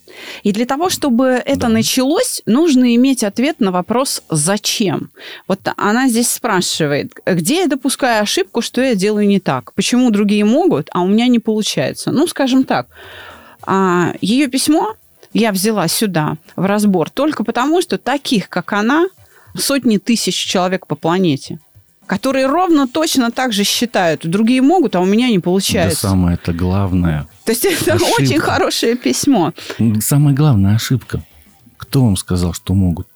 И 0.42 0.52
для 0.52 0.66
того, 0.66 0.90
чтобы 0.90 1.24
это 1.44 1.60
Да. 1.62 1.68
началось, 1.68 2.42
нужно 2.46 2.94
иметь 2.96 3.24
ответ 3.24 3.60
на 3.60 3.70
вопрос 3.72 4.22
«зачем?». 4.30 5.10
Вот 5.48 5.60
она 5.76 6.08
здесь 6.08 6.30
спрашивает, 6.30 7.12
где 7.26 7.60
я 7.60 7.66
допускаю 7.66 8.22
ошибку, 8.22 8.60
что 8.62 8.80
я 8.82 8.94
делаю 8.94 9.26
не 9.26 9.40
так? 9.40 9.72
Почему 9.74 10.10
другие 10.10 10.44
могут, 10.44 10.88
а 10.92 11.00
у 11.02 11.08
меня 11.08 11.28
не 11.28 11.38
получается? 11.38 12.10
Ну, 12.10 12.26
скажем 12.26 12.64
так, 12.64 12.86
а, 13.62 14.12
ее 14.20 14.48
письмо 14.48 14.96
я 15.32 15.52
взяла 15.52 15.88
сюда 15.88 16.36
в 16.56 16.64
разбор 16.66 17.08
только 17.10 17.44
потому, 17.44 17.80
что 17.80 17.96
таких, 17.96 18.48
как 18.48 18.72
она, 18.72 19.06
сотни 19.56 19.98
тысяч 19.98 20.34
человек 20.34 20.86
по 20.86 20.94
планете, 20.94 21.58
которые 22.12 22.46
ровно 22.46 22.86
точно 22.86 23.30
так 23.30 23.54
же 23.54 23.64
считают. 23.64 24.26
Другие 24.26 24.60
могут, 24.60 24.94
а 24.96 25.00
у 25.00 25.06
меня 25.06 25.28
не 25.28 25.38
Да 25.38 25.42
получается. 25.44 26.08
самое 26.08 26.34
это 26.34 26.52
главное. 26.52 27.26
То 27.46 27.52
есть 27.52 27.64
это 27.64 27.94
Ошибка. 27.94 28.20
очень 28.20 28.38
хорошее 28.38 28.96
письмо. 28.96 29.54
Самая 30.00 30.34
главная 30.34 30.74
ошибка. 30.76 31.22
Кто 31.78 32.04
вам 32.04 32.18
сказал, 32.18 32.52
что 32.52 32.74
могут? 32.74 33.06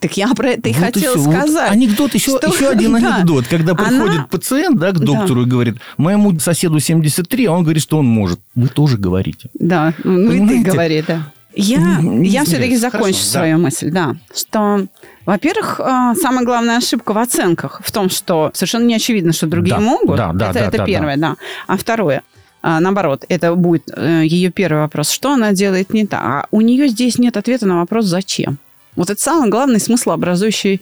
Так 0.00 0.18
я 0.18 0.28
про 0.34 0.50
это 0.50 0.68
и 0.68 0.72
Вот 0.74 0.82
хотела. 0.84 1.16
Вот 1.16 1.34
сказать. 1.34 1.72
анекдот, 1.72 2.12
еще, 2.14 2.36
что- 2.36 2.46
еще 2.48 2.68
один 2.68 2.92
Да. 3.00 3.16
анекдот. 3.16 3.46
Когда 3.46 3.72
Она- 3.72 3.84
приходит 3.88 4.28
пациент 4.28 4.78
да, 4.78 4.90
к 4.92 4.98
Да. 4.98 5.06
доктору 5.06 5.42
и 5.42 5.46
говорит, 5.46 5.76
моему 5.96 6.38
соседу 6.38 6.78
73, 6.80 7.46
а 7.46 7.52
он 7.52 7.62
говорит, 7.62 7.82
что 7.82 7.96
он 7.98 8.06
может. 8.06 8.40
Вы 8.54 8.68
тоже 8.68 8.98
говорите. 8.98 9.48
Да, 9.54 9.94
ну 10.04 10.20
и 10.20 10.24
ты 10.24 10.28
Понимаете? 10.38 10.70
говори, 10.70 11.04
да. 11.06 11.32
Я, 11.56 12.00
Не- 12.00 12.28
я 12.28 12.44
все-таки 12.44 12.76
закончу 12.76 13.04
Хорошо, 13.04 13.24
свою 13.24 13.58
мысль, 13.58 13.90
да. 13.90 14.16
Что, 14.34 14.86
во-первых, 15.24 15.80
а, 15.80 16.14
самая 16.14 16.44
главная 16.44 16.78
ошибка 16.78 17.12
в 17.12 17.18
оценках 17.18 17.80
в 17.84 17.92
том, 17.92 18.10
что 18.10 18.50
совершенно 18.54 18.84
не 18.84 18.94
очевидно, 18.96 19.32
что 19.32 19.46
другие 19.46 19.76
Да, 19.76 19.80
могут. 19.80 20.16
да, 20.16 20.32
да, 20.32 20.50
это 20.50 20.58
да, 20.60 20.66
это 20.66 20.78
да, 20.78 20.84
первое, 20.84 21.16
да. 21.16 21.36
А 21.66 21.76
второе, 21.76 22.22
а, 22.62 22.80
наоборот, 22.80 23.24
это 23.28 23.54
будет 23.54 23.88
э, 23.94 24.22
ее 24.24 24.50
первый 24.50 24.80
вопрос. 24.80 25.10
Что 25.10 25.32
она 25.34 25.52
делает 25.52 25.92
не 25.92 26.06
так? 26.06 26.20
А 26.22 26.46
у 26.50 26.60
нее 26.60 26.88
здесь 26.88 27.18
нет 27.18 27.36
ответа 27.36 27.66
на 27.66 27.76
вопрос 27.80 28.06
«зачем?». 28.06 28.58
Вот 28.96 29.10
это 29.10 29.20
самый 29.20 29.50
главный 29.50 29.80
смыслообразующий 29.80 30.80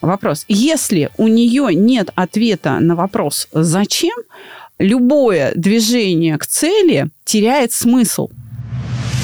вопрос. 0.00 0.44
Если 0.48 1.10
у 1.16 1.28
нее 1.28 1.68
нет 1.74 2.10
ответа 2.14 2.78
на 2.80 2.94
вопрос 2.94 3.48
«зачем?», 3.52 4.16
любое 4.78 5.52
движение 5.54 6.36
к 6.36 6.46
цели 6.46 7.08
теряет 7.24 7.72
смысл. 7.72 8.28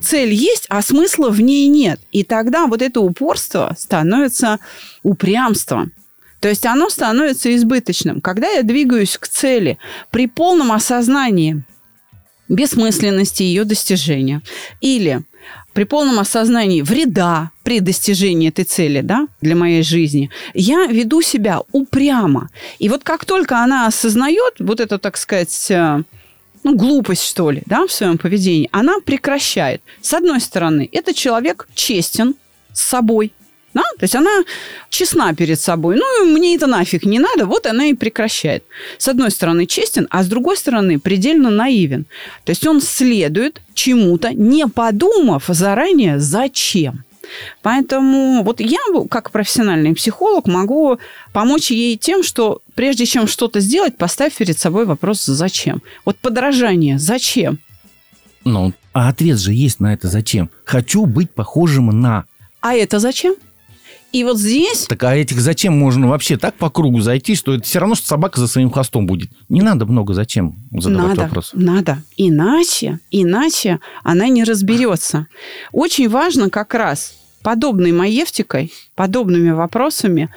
Цель 0.00 0.32
есть, 0.32 0.66
а 0.68 0.82
смысла 0.82 1.30
в 1.30 1.40
ней 1.40 1.68
нет. 1.68 2.00
И 2.12 2.24
тогда 2.24 2.66
вот 2.66 2.82
это 2.82 3.00
упорство 3.00 3.74
становится 3.78 4.58
упрямством. 5.02 5.92
То 6.40 6.48
есть 6.48 6.66
оно 6.66 6.88
становится 6.88 7.54
избыточным. 7.54 8.20
Когда 8.20 8.48
я 8.48 8.62
двигаюсь 8.62 9.18
к 9.18 9.26
цели 9.26 9.78
при 10.10 10.26
полном 10.26 10.72
осознании 10.72 11.62
бессмысленности 12.48 13.42
ее 13.42 13.64
достижения 13.64 14.40
или 14.80 15.22
при 15.74 15.84
полном 15.84 16.18
осознании 16.18 16.82
вреда 16.82 17.50
при 17.62 17.80
достижении 17.80 18.48
этой 18.48 18.64
цели 18.64 19.00
да, 19.00 19.28
для 19.40 19.54
моей 19.54 19.82
жизни, 19.82 20.30
я 20.54 20.86
веду 20.86 21.22
себя 21.22 21.60
упрямо. 21.72 22.50
И 22.78 22.88
вот 22.88 23.04
как 23.04 23.24
только 23.24 23.62
она 23.62 23.86
осознает 23.86 24.54
вот 24.58 24.80
это, 24.80 24.98
так 24.98 25.16
сказать, 25.16 25.70
э, 25.70 26.02
ну, 26.64 26.74
глупость, 26.74 27.24
что 27.24 27.50
ли, 27.50 27.62
да, 27.66 27.86
в 27.86 27.92
своем 27.92 28.18
поведении, 28.18 28.68
она 28.72 29.00
прекращает. 29.04 29.82
С 30.00 30.14
одной 30.14 30.40
стороны, 30.40 30.88
этот 30.92 31.16
человек 31.16 31.68
честен 31.74 32.34
с 32.72 32.82
собой, 32.82 33.32
Да? 33.74 33.82
То 33.98 34.04
есть 34.04 34.16
она 34.16 34.44
честна 34.88 35.34
перед 35.34 35.60
собой. 35.60 35.96
Ну, 35.96 36.24
мне 36.26 36.56
это 36.56 36.66
нафиг 36.66 37.04
не 37.04 37.18
надо, 37.18 37.46
вот 37.46 37.66
она 37.66 37.86
и 37.86 37.94
прекращает. 37.94 38.64
С 38.96 39.08
одной 39.08 39.30
стороны 39.30 39.66
честен, 39.66 40.06
а 40.10 40.22
с 40.22 40.26
другой 40.26 40.56
стороны 40.56 40.98
предельно 40.98 41.50
наивен. 41.50 42.06
То 42.44 42.50
есть 42.50 42.66
он 42.66 42.80
следует 42.80 43.60
чему-то, 43.74 44.32
не 44.32 44.66
подумав 44.66 45.44
заранее, 45.48 46.18
зачем. 46.18 47.04
Поэтому 47.62 48.42
вот 48.42 48.60
я, 48.60 48.78
как 49.10 49.30
профессиональный 49.30 49.94
психолог, 49.94 50.46
могу 50.46 50.98
помочь 51.32 51.70
ей 51.70 51.96
тем, 51.96 52.22
что 52.22 52.62
прежде 52.74 53.06
чем 53.06 53.26
что-то 53.26 53.60
сделать, 53.60 53.96
поставь 53.96 54.34
перед 54.36 54.58
собой 54.58 54.86
вопрос 54.86 55.24
«зачем?». 55.24 55.82
Вот 56.04 56.16
подражание 56.18 56.98
«зачем?». 56.98 57.58
Ну, 58.44 58.72
а 58.92 59.08
ответ 59.08 59.38
же 59.38 59.52
есть 59.52 59.80
на 59.80 59.92
это 59.92 60.08
«зачем?». 60.08 60.50
Хочу 60.64 61.06
быть 61.06 61.30
похожим 61.30 61.86
на. 62.00 62.24
А 62.60 62.74
это 62.74 62.98
зачем? 62.98 63.34
И 64.10 64.24
вот 64.24 64.38
здесь... 64.38 64.86
Так 64.88 65.04
а 65.04 65.14
этих 65.14 65.38
зачем 65.40 65.78
можно 65.78 66.08
вообще 66.08 66.38
так 66.38 66.54
по 66.54 66.70
кругу 66.70 67.00
зайти, 67.00 67.34
что 67.34 67.54
это 67.54 67.64
все 67.64 67.78
равно, 67.78 67.94
что 67.94 68.06
собака 68.06 68.40
за 68.40 68.48
своим 68.48 68.70
хвостом 68.70 69.06
будет. 69.06 69.30
Не 69.50 69.60
надо 69.60 69.84
много 69.84 70.14
зачем 70.14 70.56
задавать 70.72 71.10
надо, 71.10 71.22
вопрос. 71.22 71.50
Надо. 71.52 72.02
Иначе, 72.16 73.00
иначе 73.10 73.80
она 74.02 74.28
не 74.28 74.44
разберется. 74.44 75.26
Очень 75.72 76.08
важно 76.08 76.48
как 76.48 76.72
раз 76.72 77.17
подобной 77.42 77.92
маевтикой, 77.92 78.72
подобными 78.94 79.50
вопросами 79.50 80.30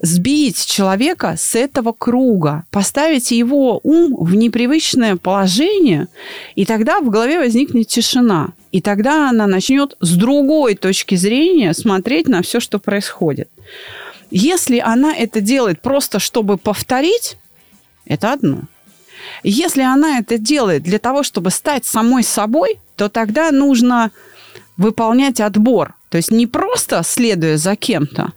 сбить 0.00 0.66
человека 0.66 1.36
с 1.38 1.54
этого 1.54 1.92
круга, 1.92 2.64
поставить 2.70 3.30
его 3.30 3.80
ум 3.82 4.14
в 4.18 4.34
непривычное 4.34 5.16
положение, 5.16 6.08
и 6.54 6.64
тогда 6.64 7.00
в 7.00 7.08
голове 7.10 7.38
возникнет 7.38 7.88
тишина. 7.88 8.50
И 8.72 8.82
тогда 8.82 9.30
она 9.30 9.46
начнет 9.46 9.96
с 10.00 10.14
другой 10.16 10.74
точки 10.74 11.14
зрения 11.14 11.72
смотреть 11.72 12.28
на 12.28 12.42
все, 12.42 12.60
что 12.60 12.78
происходит. 12.78 13.48
Если 14.30 14.78
она 14.78 15.14
это 15.16 15.40
делает 15.40 15.80
просто, 15.80 16.18
чтобы 16.18 16.58
повторить, 16.58 17.38
это 18.04 18.32
одно. 18.32 18.62
Если 19.42 19.82
она 19.82 20.18
это 20.18 20.38
делает 20.38 20.82
для 20.82 20.98
того, 20.98 21.22
чтобы 21.22 21.50
стать 21.50 21.84
самой 21.84 22.22
собой, 22.22 22.78
то 22.96 23.08
тогда 23.08 23.50
нужно 23.50 24.10
выполнять 24.76 25.40
отбор. 25.40 25.94
То 26.08 26.16
есть 26.16 26.30
не 26.30 26.46
просто 26.46 27.02
следуя 27.04 27.56
за 27.56 27.76
кем-то, 27.76 28.32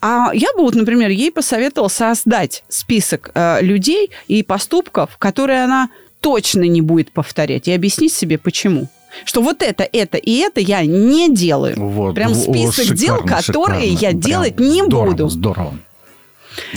а 0.00 0.30
я 0.32 0.48
бы, 0.54 0.62
вот, 0.62 0.74
например, 0.74 1.10
ей 1.10 1.32
посоветовала 1.32 1.88
создать 1.88 2.62
список 2.68 3.30
э, 3.34 3.60
людей 3.62 4.10
и 4.28 4.42
поступков, 4.44 5.16
которые 5.18 5.64
она 5.64 5.90
точно 6.20 6.62
не 6.62 6.82
будет 6.82 7.10
повторять, 7.10 7.66
и 7.68 7.72
объяснить 7.72 8.12
себе, 8.12 8.38
почему. 8.38 8.88
Что 9.24 9.42
вот 9.42 9.62
это, 9.62 9.88
это 9.90 10.16
и 10.18 10.36
это 10.36 10.60
я 10.60 10.84
не 10.84 11.34
делаю. 11.34 11.74
Вот. 11.76 12.14
Прям 12.14 12.34
список 12.34 12.84
шикарно, 12.84 12.96
дел, 12.96 13.16
которые 13.18 13.90
шикарно. 13.92 14.06
я 14.06 14.08
Прям 14.10 14.20
делать 14.20 14.60
не 14.60 14.84
здорово, 14.84 15.10
буду. 15.10 15.28
Здорово. 15.28 15.74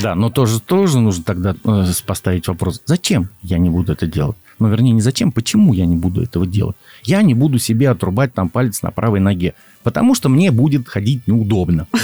Да, 0.01 0.15
но 0.15 0.29
тоже, 0.29 0.60
тоже 0.60 0.99
нужно 0.99 1.23
тогда 1.23 1.55
э, 1.63 1.86
поставить 2.05 2.47
вопрос, 2.47 2.81
зачем 2.86 3.29
я 3.41 3.57
не 3.57 3.69
буду 3.69 3.93
это 3.93 4.07
делать? 4.07 4.38
Ну, 4.62 4.69
вернее, 4.69 4.91
не 4.91 5.02
зачем, 5.02 5.32
почему 5.32 5.74
я 5.74 5.88
не 5.88 5.95
буду 5.95 6.21
этого 6.21 6.45
делать? 6.45 6.76
Я 7.02 7.24
не 7.24 7.34
буду 7.34 7.58
себе 7.58 7.89
отрубать 7.89 8.32
там 8.36 8.47
палец 8.47 8.84
на 8.84 8.91
правой 8.91 9.19
ноге, 9.19 9.56
потому 9.82 10.13
что 10.13 10.30
мне 10.30 10.52
будет 10.52 10.88
ходить 10.88 11.28
неудобно. 11.28 11.88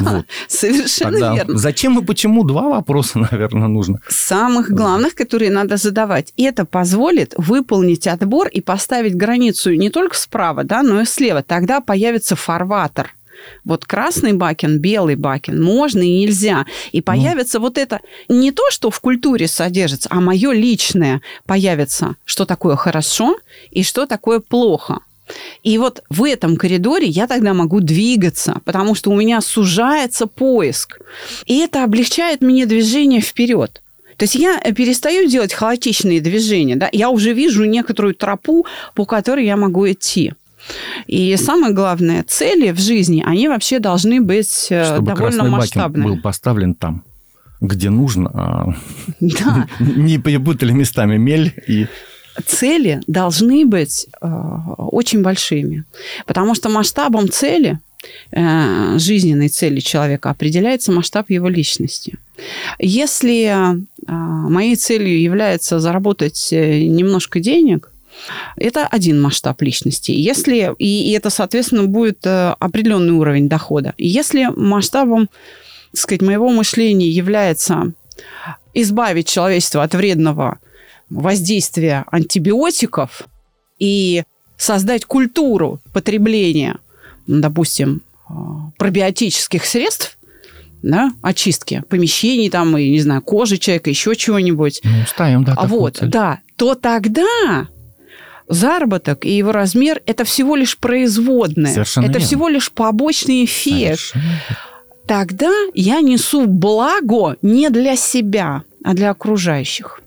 Да, 0.00 0.24
совершенно 0.46 1.34
верно. 1.34 1.58
зачем 1.58 1.98
и 1.98 2.04
почему? 2.04 2.44
Два 2.44 2.68
вопроса, 2.68 3.18
наверное, 3.30 3.66
нужно. 3.66 4.00
самых 4.08 4.70
главных, 4.70 5.16
которые 5.16 5.50
надо 5.50 5.78
задавать. 5.78 6.32
Это 6.36 6.64
позволит 6.64 7.34
выполнить 7.36 8.06
отбор 8.06 8.46
и 8.46 8.60
поставить 8.60 9.16
границу 9.16 9.74
не 9.74 9.90
только 9.90 10.16
справа, 10.16 10.62
да, 10.62 10.82
но 10.84 11.00
и 11.00 11.04
слева. 11.04 11.42
Тогда 11.42 11.80
появится 11.80 12.36
фарватер. 12.36 13.14
Вот 13.64 13.84
красный 13.84 14.32
бакен, 14.32 14.78
белый 14.78 15.16
бакен, 15.16 15.62
можно 15.62 16.00
и 16.00 16.20
нельзя. 16.20 16.66
И 16.92 17.00
появится 17.00 17.60
вот 17.60 17.78
это 17.78 18.00
не 18.28 18.52
то, 18.52 18.62
что 18.70 18.90
в 18.90 19.00
культуре 19.00 19.48
содержится, 19.48 20.08
а 20.10 20.20
мое 20.20 20.52
личное 20.52 21.20
появится, 21.46 22.16
что 22.24 22.44
такое 22.44 22.76
хорошо 22.76 23.36
и 23.70 23.82
что 23.82 24.06
такое 24.06 24.40
плохо. 24.40 25.00
И 25.62 25.78
вот 25.78 26.02
в 26.10 26.24
этом 26.24 26.56
коридоре 26.56 27.06
я 27.06 27.26
тогда 27.26 27.54
могу 27.54 27.80
двигаться, 27.80 28.60
потому 28.64 28.94
что 28.94 29.10
у 29.10 29.16
меня 29.16 29.40
сужается 29.40 30.26
поиск. 30.26 30.98
И 31.46 31.58
это 31.58 31.84
облегчает 31.84 32.40
мне 32.40 32.66
движение 32.66 33.20
вперед. 33.20 33.80
То 34.16 34.24
есть 34.24 34.34
я 34.34 34.58
перестаю 34.58 35.28
делать 35.28 35.54
хаотичные 35.54 36.20
движения, 36.20 36.76
да, 36.76 36.90
я 36.92 37.08
уже 37.08 37.32
вижу 37.32 37.64
некоторую 37.64 38.14
тропу, 38.14 38.66
по 38.94 39.06
которой 39.06 39.46
я 39.46 39.56
могу 39.56 39.90
идти. 39.90 40.34
И 41.06 41.36
самое 41.36 41.74
главное, 41.74 42.24
цели 42.26 42.70
в 42.70 42.78
жизни, 42.80 43.22
они 43.26 43.48
вообще 43.48 43.78
должны 43.78 44.20
быть 44.20 44.68
э, 44.70 44.84
Чтобы 44.84 45.14
довольно 45.14 45.44
масштабные. 45.44 46.04
был 46.06 46.18
поставлен 46.18 46.74
там, 46.74 47.04
где 47.60 47.90
нужно, 47.90 48.30
а 48.32 48.74
Да, 49.20 49.68
не 49.80 50.18
перепутали 50.18 50.72
местами 50.72 51.16
мель 51.16 51.52
и... 51.66 51.86
цели 52.46 53.00
должны 53.06 53.66
быть 53.66 54.06
э, 54.20 54.26
очень 54.78 55.22
большими, 55.22 55.84
потому 56.26 56.54
что 56.54 56.68
масштабом 56.68 57.28
цели, 57.28 57.78
э, 58.32 58.98
жизненной 58.98 59.48
цели 59.48 59.80
человека 59.80 60.30
определяется 60.30 60.92
масштаб 60.92 61.30
его 61.30 61.48
личности. 61.48 62.18
Если 62.78 63.44
э, 63.44 63.76
моей 64.06 64.76
целью 64.76 65.20
является 65.20 65.80
заработать 65.80 66.48
немножко 66.52 67.40
денег, 67.40 67.89
это 68.56 68.86
один 68.86 69.20
масштаб 69.20 69.60
личности. 69.62 70.10
Если, 70.12 70.72
и, 70.78 71.10
и 71.10 71.12
это, 71.12 71.30
соответственно, 71.30 71.84
будет 71.84 72.26
э, 72.26 72.54
определенный 72.58 73.12
уровень 73.12 73.48
дохода. 73.48 73.94
Если 73.98 74.46
масштабом, 74.54 75.28
так 75.92 76.00
сказать, 76.00 76.22
моего 76.22 76.50
мышления 76.50 77.08
является 77.08 77.92
избавить 78.74 79.28
человечество 79.28 79.82
от 79.82 79.94
вредного 79.94 80.58
воздействия 81.08 82.04
антибиотиков 82.10 83.22
и 83.78 84.22
создать 84.56 85.04
культуру 85.06 85.80
потребления, 85.92 86.76
допустим, 87.26 88.02
э, 88.28 88.32
пробиотических 88.78 89.64
средств, 89.64 90.18
да, 90.82 91.12
очистки 91.22 91.82
помещений, 91.88 92.48
там, 92.48 92.76
и, 92.78 92.90
не 92.90 93.00
знаю, 93.00 93.22
кожи 93.22 93.58
человека, 93.58 93.90
еще 93.90 94.16
чего-нибудь, 94.16 94.80
Ну, 94.84 94.90
ставим, 95.06 95.44
да, 95.44 95.54
а 95.56 95.66
вот, 95.66 95.98
цель. 95.98 96.08
да, 96.08 96.38
то 96.56 96.74
тогда 96.74 97.68
заработок 98.50 99.24
и 99.24 99.36
его 99.36 99.52
размер– 99.52 100.02
это 100.06 100.24
всего 100.24 100.56
лишь 100.56 100.76
производное. 100.78 101.72
Совершенно 101.72 102.04
это 102.04 102.14
верно. 102.14 102.26
всего 102.26 102.48
лишь 102.48 102.70
побочный 102.72 103.44
эффект. 103.44 104.00
Совершенно. 104.00 104.24
Тогда 105.06 105.50
я 105.74 106.00
несу 106.00 106.46
благо 106.46 107.36
не 107.42 107.70
для 107.70 107.96
себя, 107.96 108.62
а 108.84 108.94
для 108.94 109.10
окружающих. 109.10 110.00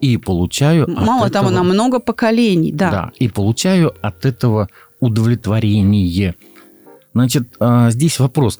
И 0.00 0.16
получаю... 0.18 0.84
от 0.84 0.88
Мало 1.06 1.30
того, 1.30 1.48
этого- 1.48 1.50
на 1.50 1.62
много 1.62 1.98
поколений, 2.00 2.70
да. 2.72 2.90
Да, 2.90 3.12
и 3.18 3.28
получаю 3.28 3.94
от 4.02 4.24
этого 4.26 4.68
удовлетворение. 5.00 6.34
Значит, 7.14 7.48
а, 7.60 7.90
здесь 7.90 8.18
вопрос. 8.18 8.58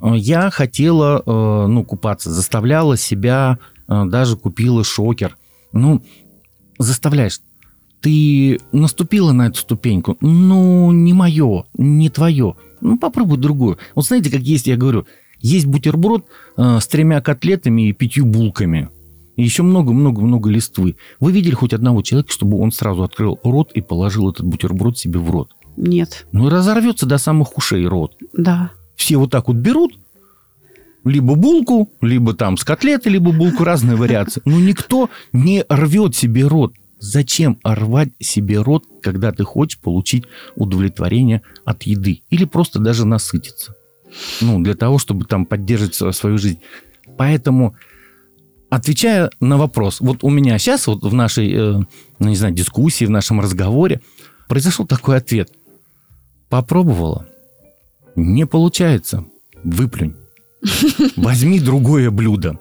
А, 0.00 0.14
Я 0.14 0.50
хотела, 0.50 1.22
э, 1.24 1.66
ну, 1.68 1.84
купаться, 1.84 2.30
заставляла 2.30 2.96
себя, 2.96 3.58
даже 3.86 4.36
купила 4.36 4.84
шокер. 4.84 5.36
Ну, 5.72 6.02
заставляешь. 6.78 7.40
Ты 8.00 8.60
наступила 8.72 9.32
на 9.32 9.48
эту 9.48 9.58
ступеньку, 9.58 10.16
ну, 10.20 10.92
не 10.92 11.12
мое, 11.12 11.64
не 11.76 12.10
твое. 12.10 12.54
Ну, 12.80 12.98
попробуй 12.98 13.38
другую. 13.38 13.78
Вот 13.94 14.06
знаете, 14.06 14.30
как 14.30 14.40
есть, 14.42 14.66
я 14.66 14.76
говорю, 14.76 15.06
есть 15.40 15.66
бутерброд 15.66 16.26
э, 16.56 16.78
с 16.80 16.86
тремя 16.86 17.20
котлетами 17.20 17.88
и 17.88 17.92
пятью 17.92 18.24
булками. 18.24 18.88
И 19.36 19.42
еще 19.42 19.62
много-много-много 19.62 20.50
листвы. 20.50 20.96
Вы 21.20 21.32
видели 21.32 21.54
хоть 21.54 21.72
одного 21.72 22.02
человека, 22.02 22.32
чтобы 22.32 22.58
он 22.58 22.72
сразу 22.72 23.02
открыл 23.04 23.38
рот 23.44 23.70
и 23.72 23.80
положил 23.80 24.30
этот 24.30 24.46
бутерброд 24.46 24.98
себе 24.98 25.18
в 25.20 25.30
рот? 25.30 25.50
Нет, 25.76 26.26
Ну 26.32 26.48
и 26.48 26.50
разорвется 26.50 27.06
до 27.06 27.18
самых 27.18 27.56
ушей 27.56 27.86
рот. 27.86 28.16
да. 28.32 28.70
Все 28.96 29.16
вот 29.16 29.30
так 29.30 29.46
вот 29.46 29.56
берут, 29.58 29.96
либо 31.04 31.36
булку, 31.36 31.88
либо 32.00 32.34
там 32.34 32.56
с 32.56 32.64
котлеты, 32.64 33.10
либо 33.10 33.30
булку, 33.30 33.62
разные 33.62 33.94
вариации. 33.94 34.42
Но 34.44 34.58
никто 34.58 35.08
не 35.32 35.64
рвет 35.68 36.16
себе 36.16 36.48
рот. 36.48 36.74
Зачем 37.00 37.58
рвать 37.64 38.10
себе 38.20 38.60
рот, 38.60 38.84
когда 39.02 39.32
ты 39.32 39.44
хочешь 39.44 39.78
получить 39.78 40.24
удовлетворение 40.56 41.42
от 41.64 41.84
еды? 41.84 42.22
Или 42.30 42.44
просто 42.44 42.78
даже 42.78 43.06
насытиться? 43.06 43.74
Ну, 44.40 44.60
для 44.60 44.74
того, 44.74 44.98
чтобы 44.98 45.24
там 45.26 45.46
поддерживать 45.46 45.94
св- 45.94 46.16
свою 46.16 46.38
жизнь. 46.38 46.60
Поэтому, 47.16 47.74
отвечая 48.70 49.30
на 49.40 49.56
вопрос, 49.58 50.00
вот 50.00 50.24
у 50.24 50.30
меня 50.30 50.58
сейчас 50.58 50.86
вот 50.86 51.02
в 51.04 51.14
нашей, 51.14 51.52
э, 51.52 51.72
ну, 52.18 52.28
не 52.28 52.36
знаю, 52.36 52.54
дискуссии, 52.54 53.04
в 53.04 53.10
нашем 53.10 53.40
разговоре 53.40 54.00
произошел 54.48 54.86
такой 54.86 55.18
ответ. 55.18 55.50
Попробовала. 56.48 57.26
Не 58.16 58.46
получается. 58.46 59.24
Выплюнь. 59.62 60.16
Возьми 61.16 61.60
другое 61.60 62.10
блюдо. 62.10 62.58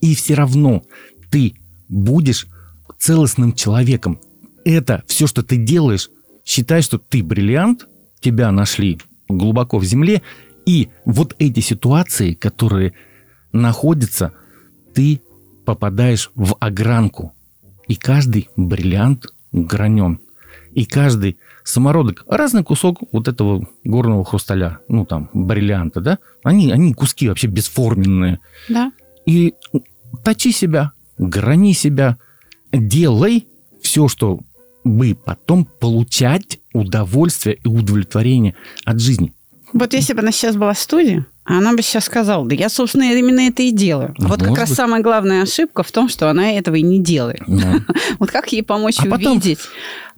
И 0.00 0.14
все 0.14 0.34
равно 0.34 0.82
ты 1.30 1.54
будешь 1.88 2.46
целостным 2.98 3.52
человеком. 3.52 4.20
Это 4.64 5.02
все, 5.06 5.26
что 5.26 5.42
ты 5.42 5.56
делаешь, 5.56 6.10
считай, 6.44 6.82
что 6.82 6.98
ты 6.98 7.22
бриллиант, 7.22 7.86
тебя 8.20 8.50
нашли 8.50 8.98
глубоко 9.28 9.78
в 9.78 9.84
земле, 9.84 10.22
И 10.66 10.90
вот 11.06 11.34
эти 11.38 11.60
ситуации, 11.60 12.34
которые 12.34 12.92
находятся, 13.52 14.34
ты 14.94 15.22
попадаешь 15.64 16.30
в 16.34 16.56
огранку. 16.60 17.32
И 17.86 17.94
каждый 17.94 18.50
бриллиант 18.54 19.32
гранен. 19.52 20.20
И 20.74 20.84
каждый 20.84 21.38
самородок, 21.64 22.24
разный 22.28 22.64
кусок 22.64 23.00
вот 23.12 23.28
этого 23.28 23.66
горного 23.84 24.24
хрусталя, 24.24 24.78
ну 24.88 25.06
там, 25.06 25.30
бриллианта, 25.32 26.00
да, 26.00 26.18
они, 26.44 26.70
они 26.70 26.92
куски 26.92 27.28
вообще 27.28 27.46
бесформенные. 27.46 28.40
Да. 28.68 28.92
И 29.26 29.54
точи 30.24 30.52
себя, 30.52 30.92
грани 31.16 31.72
себя, 31.72 32.18
делай 32.72 33.46
все, 33.82 34.08
что 34.08 34.40
бы 34.84 35.14
потом 35.14 35.64
получать 35.64 36.60
удовольствие 36.72 37.58
и 37.62 37.68
удовлетворение 37.68 38.54
от 38.84 39.00
жизни. 39.00 39.32
Вот 39.72 39.92
если 39.92 40.14
бы 40.14 40.20
она 40.20 40.32
сейчас 40.32 40.56
была 40.56 40.72
в 40.72 40.78
студии, 40.78 41.24
она 41.44 41.72
бы 41.72 41.82
сейчас 41.82 42.04
сказала, 42.04 42.46
да 42.46 42.54
я, 42.54 42.68
собственно, 42.68 43.04
именно 43.04 43.40
это 43.40 43.62
и 43.62 43.70
делаю. 43.70 44.14
Ну, 44.18 44.28
вот 44.28 44.40
как 44.40 44.48
может 44.48 44.60
раз 44.60 44.68
быть. 44.70 44.76
самая 44.76 45.02
главная 45.02 45.42
ошибка 45.42 45.82
в 45.82 45.90
том, 45.92 46.08
что 46.08 46.30
она 46.30 46.52
этого 46.52 46.76
и 46.76 46.82
не 46.82 47.02
делает. 47.02 47.42
Да. 47.46 47.80
Вот 48.18 48.30
как 48.30 48.52
ей 48.52 48.62
помочь 48.62 48.96
А 48.98 49.04
увидеть? 49.04 49.58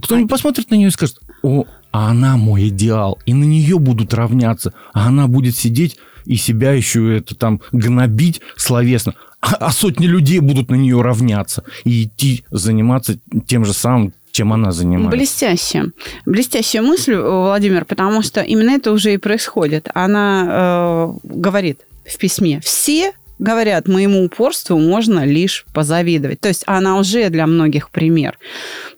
Кто-нибудь 0.02 0.30
посмотрит 0.30 0.70
на 0.70 0.76
нее 0.76 0.88
и 0.88 0.92
скажет, 0.92 1.18
о, 1.42 1.64
а 1.92 2.10
она 2.10 2.36
мой 2.36 2.68
идеал, 2.68 3.18
и 3.26 3.34
на 3.34 3.44
нее 3.44 3.78
будут 3.78 4.14
равняться, 4.14 4.72
а 4.92 5.08
она 5.08 5.26
будет 5.26 5.56
сидеть 5.56 5.98
и 6.26 6.36
себя 6.36 6.72
еще 6.72 7.16
это 7.16 7.34
там 7.34 7.60
гнобить 7.72 8.40
словесно, 8.56 9.14
а, 9.40 9.70
сотни 9.70 10.06
людей 10.06 10.40
будут 10.40 10.70
на 10.70 10.74
нее 10.74 11.00
равняться 11.00 11.64
и 11.84 12.04
идти 12.04 12.44
заниматься 12.50 13.18
тем 13.46 13.64
же 13.64 13.72
самым, 13.72 14.12
чем 14.32 14.52
она 14.52 14.72
занимается. 14.72 15.16
Блестяще. 15.16 15.84
Блестящая 16.26 16.82
мысль, 16.82 17.14
Владимир, 17.16 17.84
потому 17.84 18.22
что 18.22 18.40
именно 18.42 18.70
это 18.70 18.92
уже 18.92 19.14
и 19.14 19.18
происходит. 19.18 19.88
Она 19.94 20.46
э, 20.48 21.12
говорит 21.24 21.80
в 22.06 22.16
письме, 22.18 22.60
все 22.62 23.12
говорят, 23.38 23.88
моему 23.88 24.24
упорству 24.24 24.78
можно 24.78 25.24
лишь 25.24 25.64
позавидовать. 25.72 26.40
То 26.40 26.48
есть 26.48 26.62
она 26.66 26.98
уже 26.98 27.30
для 27.30 27.46
многих 27.46 27.90
пример. 27.90 28.38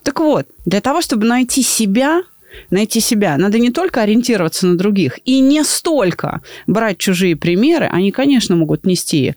Так 0.02 0.18
вот, 0.18 0.46
для 0.66 0.81
того, 0.81 1.00
чтобы 1.00 1.26
найти 1.26 1.62
себя, 1.62 2.22
найти 2.70 3.00
себя, 3.00 3.36
надо 3.36 3.58
не 3.58 3.70
только 3.70 4.02
ориентироваться 4.02 4.66
на 4.66 4.76
других 4.76 5.18
и 5.24 5.40
не 5.40 5.64
столько 5.64 6.42
брать 6.66 6.98
чужие 6.98 7.36
примеры, 7.36 7.86
они, 7.86 8.10
конечно, 8.10 8.56
могут 8.56 8.86
нести 8.86 9.34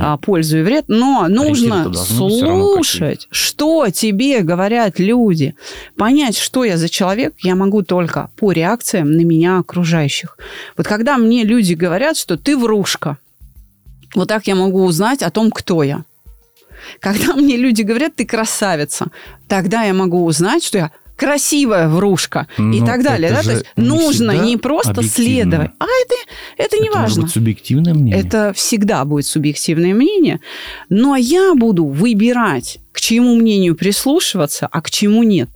а, 0.00 0.16
пользу 0.16 0.58
и 0.58 0.62
вред, 0.62 0.84
но 0.88 1.26
нужно 1.28 1.92
слушать, 1.94 3.28
что 3.30 3.88
тебе 3.90 4.40
говорят 4.40 4.98
люди. 4.98 5.54
Понять, 5.96 6.36
что 6.36 6.64
я 6.64 6.76
за 6.76 6.88
человек, 6.88 7.34
я 7.42 7.54
могу 7.54 7.82
только 7.82 8.30
по 8.36 8.52
реакциям 8.52 9.12
на 9.12 9.22
меня 9.22 9.58
окружающих. 9.58 10.38
Вот 10.76 10.86
когда 10.86 11.18
мне 11.18 11.44
люди 11.44 11.74
говорят, 11.74 12.16
что 12.16 12.36
ты 12.36 12.56
врушка, 12.56 13.18
вот 14.14 14.28
так 14.28 14.46
я 14.46 14.54
могу 14.54 14.84
узнать 14.84 15.22
о 15.22 15.30
том, 15.30 15.50
кто 15.50 15.82
я. 15.82 16.04
Когда 17.00 17.34
мне 17.34 17.56
люди 17.56 17.82
говорят, 17.82 18.16
ты 18.16 18.24
красавица, 18.24 19.08
тогда 19.48 19.82
я 19.82 19.94
могу 19.94 20.24
узнать, 20.24 20.64
что 20.64 20.78
я 20.78 20.92
красивая 21.18 21.88
врушка 21.88 22.46
и 22.56 22.62
Но 22.62 22.86
так 22.86 23.02
далее. 23.02 23.30
это 23.30 23.36
Да? 23.38 23.42
То 23.42 23.50
есть 23.52 23.66
не 23.76 23.88
нужно 23.88 24.30
не 24.30 24.56
просто 24.56 24.92
объективно. 24.92 25.24
следовать, 25.34 25.70
а 25.78 25.84
это, 25.84 26.14
это 26.56 26.76
не 26.78 26.88
Это 26.88 26.98
может 26.98 27.08
важно. 27.16 27.22
быть 27.24 27.32
субъективное 27.32 27.92
мнение. 27.94 28.20
Это 28.24 28.52
всегда 28.54 29.04
будет 29.04 29.26
субъективное 29.26 29.92
мнение, 29.94 30.40
но 30.88 31.16
я 31.16 31.54
буду 31.54 31.84
выбирать, 31.84 32.78
к 32.92 33.00
чьему 33.00 33.34
мнению 33.36 33.74
прислушиваться, 33.74 34.68
а 34.70 34.80
к 34.80 34.90
чему 34.90 35.22
нет. 35.24 35.50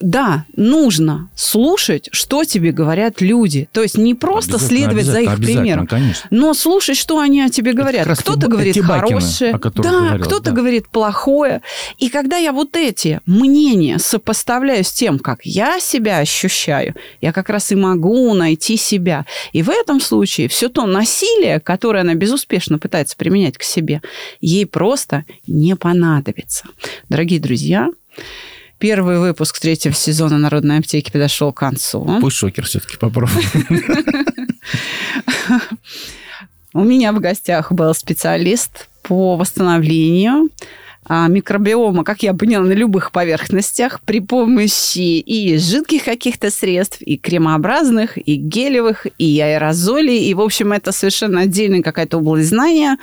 Да, 0.00 0.44
нужно 0.56 1.30
слушать, 1.34 2.08
что 2.12 2.44
тебе 2.44 2.72
говорят 2.72 3.20
люди. 3.20 3.68
То 3.72 3.82
есть 3.82 3.96
не 3.96 4.14
просто 4.14 4.58
следовать 4.58 5.06
за 5.06 5.20
их 5.20 5.36
примером, 5.36 5.86
конечно. 5.86 6.26
но 6.30 6.54
слушать, 6.54 6.96
что 6.96 7.18
они 7.18 7.42
о 7.42 7.48
тебе 7.48 7.72
говорят. 7.72 8.06
Кто-то 8.18 8.48
говорит 8.48 8.80
хорошее, 8.82 9.52
да, 9.52 10.18
кто-то 10.18 10.50
да. 10.50 10.52
говорит 10.52 10.88
плохое. 10.88 11.62
И 11.98 12.08
когда 12.08 12.36
я 12.36 12.52
вот 12.52 12.76
эти 12.76 13.20
мнения 13.26 13.98
сопоставляю 13.98 14.84
с 14.84 14.92
тем, 14.92 15.18
как 15.18 15.40
я 15.44 15.80
себя 15.80 16.18
ощущаю, 16.18 16.94
я 17.20 17.32
как 17.32 17.48
раз 17.48 17.72
и 17.72 17.74
могу 17.74 18.32
найти 18.34 18.76
себя. 18.76 19.26
И 19.52 19.62
в 19.62 19.70
этом 19.70 20.00
случае 20.00 20.48
все 20.48 20.68
то 20.68 20.86
насилие, 20.86 21.60
которое 21.60 22.00
она 22.00 22.14
безуспешно 22.14 22.78
пытается 22.78 23.16
применять 23.16 23.58
к 23.58 23.62
себе, 23.62 24.02
ей 24.40 24.66
просто 24.66 25.24
не 25.46 25.76
понадобится. 25.76 26.64
Дорогие 27.08 27.40
друзья, 27.40 27.88
Первый 28.84 29.18
выпуск 29.18 29.60
третьего 29.60 29.94
сезона 29.94 30.36
Народной 30.36 30.78
аптеки 30.78 31.10
подошел 31.10 31.54
к 31.54 31.56
концу. 31.56 32.18
Пусть 32.20 32.36
шокер 32.36 32.66
все-таки 32.66 32.98
попробует. 32.98 33.46
У 36.74 36.84
меня 36.84 37.14
в 37.14 37.18
гостях 37.18 37.72
был 37.72 37.94
специалист 37.94 38.90
по 39.02 39.36
восстановлению 39.36 40.50
микробиома, 41.08 42.04
как 42.04 42.22
я 42.22 42.34
поняла, 42.34 42.64
на 42.64 42.72
любых 42.72 43.12
поверхностях 43.12 44.00
при 44.00 44.20
помощи 44.20 45.18
и 45.18 45.58
жидких 45.58 46.04
каких-то 46.04 46.50
средств, 46.50 47.00
и 47.00 47.16
кремообразных, 47.16 48.16
и 48.16 48.36
гелевых, 48.36 49.06
и 49.18 49.40
аэрозолей. 49.40 50.24
И, 50.24 50.34
в 50.34 50.40
общем, 50.40 50.72
это 50.72 50.92
совершенно 50.92 51.42
отдельная 51.42 51.82
какая-то 51.82 52.18
область 52.18 52.48
знания. 52.48 52.96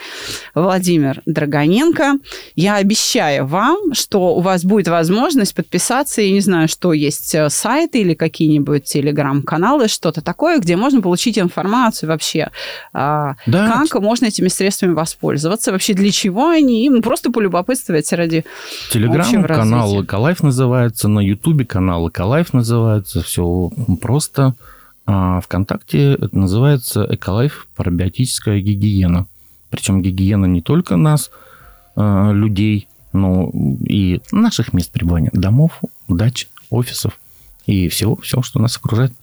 Владимир 0.56 1.22
Драгоненко. 1.26 2.14
Я 2.56 2.76
обещаю 2.76 3.46
вам, 3.46 3.94
что 3.94 4.36
у 4.36 4.42
вас 4.42 4.64
будет 4.64 4.88
возможность 4.88 5.56
подписаться, 5.56 6.22
я 6.22 6.32
не 6.32 6.42
знаю, 6.42 6.68
что 6.68 6.94
есть 6.94 7.36
э, 7.36 7.50
сайты 7.50 8.00
или 8.00 8.14
какие-нибудь 8.14 8.86
телеграм-каналы, 8.86 9.88
что-то 9.88 10.22
такое, 10.22 10.60
где 10.60 10.76
можно 10.76 11.02
получить 11.02 11.38
информацию 11.38 12.10
вообще, 12.10 12.50
а, 12.94 13.36
Да, 13.46 13.84
как 13.90 14.02
можно 14.02 14.26
этими 14.26 14.48
средствами 14.48 14.94
воспользоваться, 14.94 15.72
вообще 15.72 15.94
для 15.94 16.12
чего 16.12 16.50
они, 16.50 16.90
ну, 16.90 17.02
просто 17.02 17.32
полюбопытствовать 17.32 17.91
ради 18.14 18.46
Телеграм, 18.92 19.22
общего 19.22 19.44
канал 19.44 19.82
развития. 19.82 20.00
Локалайф 20.00 20.44
называется, 20.44 21.08
на 21.08 21.20
Ютубе 21.20 21.66
канал 21.66 22.04
Локалайф 22.04 22.54
называется, 22.54 23.22
все 23.22 23.72
просто. 24.02 24.56
А 25.06 25.42
ВКонтакте 25.42 26.14
это 26.14 26.38
называется 26.38 27.06
Эколайф 27.10 27.68
парабиотическая 27.76 28.60
гигиена. 28.62 29.28
Причем 29.70 30.02
гигиена 30.02 30.46
не 30.46 30.62
только 30.62 30.96
нас, 30.96 31.32
а, 31.96 32.32
людей, 32.32 32.88
но 33.14 33.50
и 33.82 34.22
наших 34.32 34.74
мест 34.74 34.92
пребывания, 34.92 35.30
домов, 35.34 35.82
дач, 36.08 36.48
офисов 36.70 37.20
и 37.66 37.88
всего, 37.90 38.16
всего, 38.18 38.42
что 38.42 38.60
нас 38.60 38.78
окружает. 38.78 39.14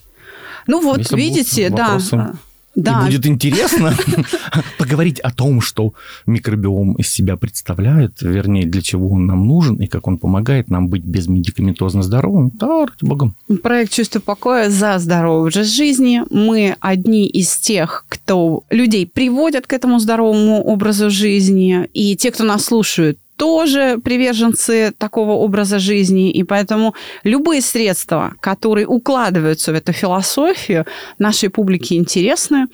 Ну 0.66 0.83
вот, 0.83 0.98
Если 0.98 1.16
видите, 1.16 1.70
да. 1.70 1.85
вопросы, 1.85 2.33
Да, 2.79 3.03
И 3.03 3.07
будет 3.07 3.27
интересно 3.27 3.93
поговорить 4.79 5.19
о 5.19 5.33
том, 5.33 5.61
что 5.61 5.95
микробиом 6.27 6.95
из 6.95 7.11
себя 7.11 7.37
представляет, 7.37 8.23
вернее, 8.23 8.67
для 8.67 8.83
чего 8.83 9.11
он 9.11 9.27
нам 9.27 9.49
нужен 9.49 9.77
и 9.77 9.88
как 9.88 10.07
он 10.07 10.17
помогает 10.17 10.71
нам 10.71 10.88
быть 10.88 11.03
безмедикаментозно 11.03 12.05
здоровым. 12.05 12.53
Да, 12.55 12.87
ради 12.87 13.05
бога. 13.05 13.33
Проект 13.64 13.93
«Чувство 13.93 14.21
покоя» 14.21 14.71
за 14.71 14.97
здоровый 15.01 15.49
образ 15.49 15.67
жизни. 15.67 16.23
Мы 16.31 16.77
одни 16.79 17.27
из 17.27 17.57
тех, 17.57 18.05
кто 18.09 18.62
людей 18.71 19.09
приводят 19.09 19.67
к 19.67 19.73
этому 19.73 19.99
здоровому 19.99 20.62
образу 20.62 21.11
жизни. 21.11 21.88
И 21.95 22.17
те, 22.17 22.31
кто 22.31 22.45
нас 22.45 22.64
слушают, 22.64 23.19
тоже 23.38 23.98
приверженцы 24.05 24.92
такого 24.98 25.33
образа 25.33 25.79
жизни, 25.79 26.31
и 26.31 26.42
поэтому 26.42 26.94
любые 27.24 27.62
средства, 27.62 28.35
которые 28.40 28.87
укладываются 28.87 29.72
в 29.72 29.77
эту 29.77 29.92
философию, 29.92 30.85
нашей 31.18 31.48
публике 31.48 31.96
интересны. 31.96 32.66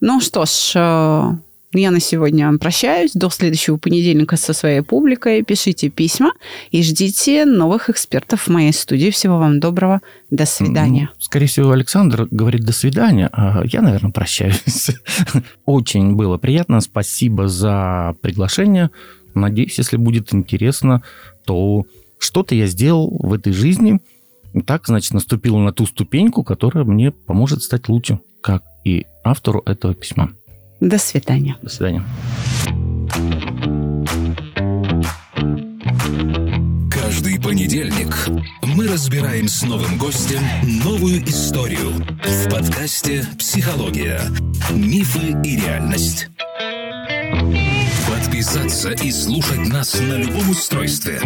Ну 0.00 0.20
что 0.20 0.44
ж, 0.44 0.72
э, 0.76 1.22
я 1.72 1.92
на 1.92 2.00
сегодня 2.00 2.58
прощаюсь. 2.58 3.12
До 3.14 3.30
следующего 3.30 3.76
понедельника 3.76 4.36
со 4.36 4.52
своей 4.52 4.82
публикой. 4.82 5.44
Пишите 5.44 5.88
письма 5.88 6.32
и 6.72 6.82
ждите 6.82 7.44
новых 7.44 7.88
экспертов 7.88 8.42
в 8.42 8.48
моей 8.48 8.72
студии. 8.72 9.10
Всего 9.10 9.38
вам 9.38 9.60
доброго. 9.60 10.00
До 10.30 10.46
свидания. 10.46 11.10
Ну, 11.14 11.20
Скорее 11.20 11.46
всего, 11.46 11.70
Александр 11.70 12.26
говорит 12.30 12.62
до 12.64 12.72
свидания, 12.72 13.28
а 13.32 13.62
я, 13.64 13.82
наверное, 13.82 14.10
прощаюсь. 14.10 14.90
Очень 15.64 16.16
было 16.16 16.38
приятно. 16.38 16.80
Спасибо 16.80 17.46
за 17.46 18.16
приглашение. 18.20 18.90
Надеюсь, 19.34 19.78
если 19.78 19.96
будет 19.96 20.34
интересно, 20.34 21.02
то 21.44 21.84
что-то 22.18 22.54
я 22.54 22.66
сделал 22.66 23.16
в 23.22 23.32
этой 23.32 23.52
жизни. 23.52 24.00
И 24.52 24.60
так, 24.60 24.86
значит, 24.86 25.12
наступил 25.14 25.58
на 25.58 25.72
ту 25.72 25.86
ступеньку, 25.86 26.42
которая 26.42 26.84
мне 26.84 27.12
поможет 27.12 27.62
стать 27.62 27.88
лучше, 27.88 28.20
как 28.40 28.64
и 28.84 29.06
автору 29.24 29.62
этого 29.64 29.94
письма. 29.94 30.32
До 30.80 30.98
свидания. 30.98 31.56
До 31.62 31.68
свидания. 31.68 32.02
Каждый 36.90 37.40
понедельник 37.40 38.16
мы 38.62 38.88
разбираем 38.88 39.48
с 39.48 39.62
новым 39.62 39.98
гостем 39.98 40.40
новую 40.84 41.22
историю 41.24 41.90
в 42.24 42.50
подкасте 42.50 43.24
«Психология. 43.38 44.20
Мифы 44.70 45.36
и 45.44 45.56
реальность». 45.56 46.28
Подписаться 48.40 48.92
и 48.92 49.10
слушать 49.10 49.68
нас 49.68 50.00
на 50.00 50.14
любом 50.14 50.48
устройстве 50.48 51.20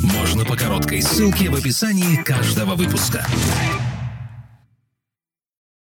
можно 0.00 0.44
по 0.44 0.56
короткой 0.56 1.00
ссылке 1.00 1.48
в 1.48 1.54
описании 1.54 2.20
каждого 2.24 2.74
выпуска. 2.74 3.24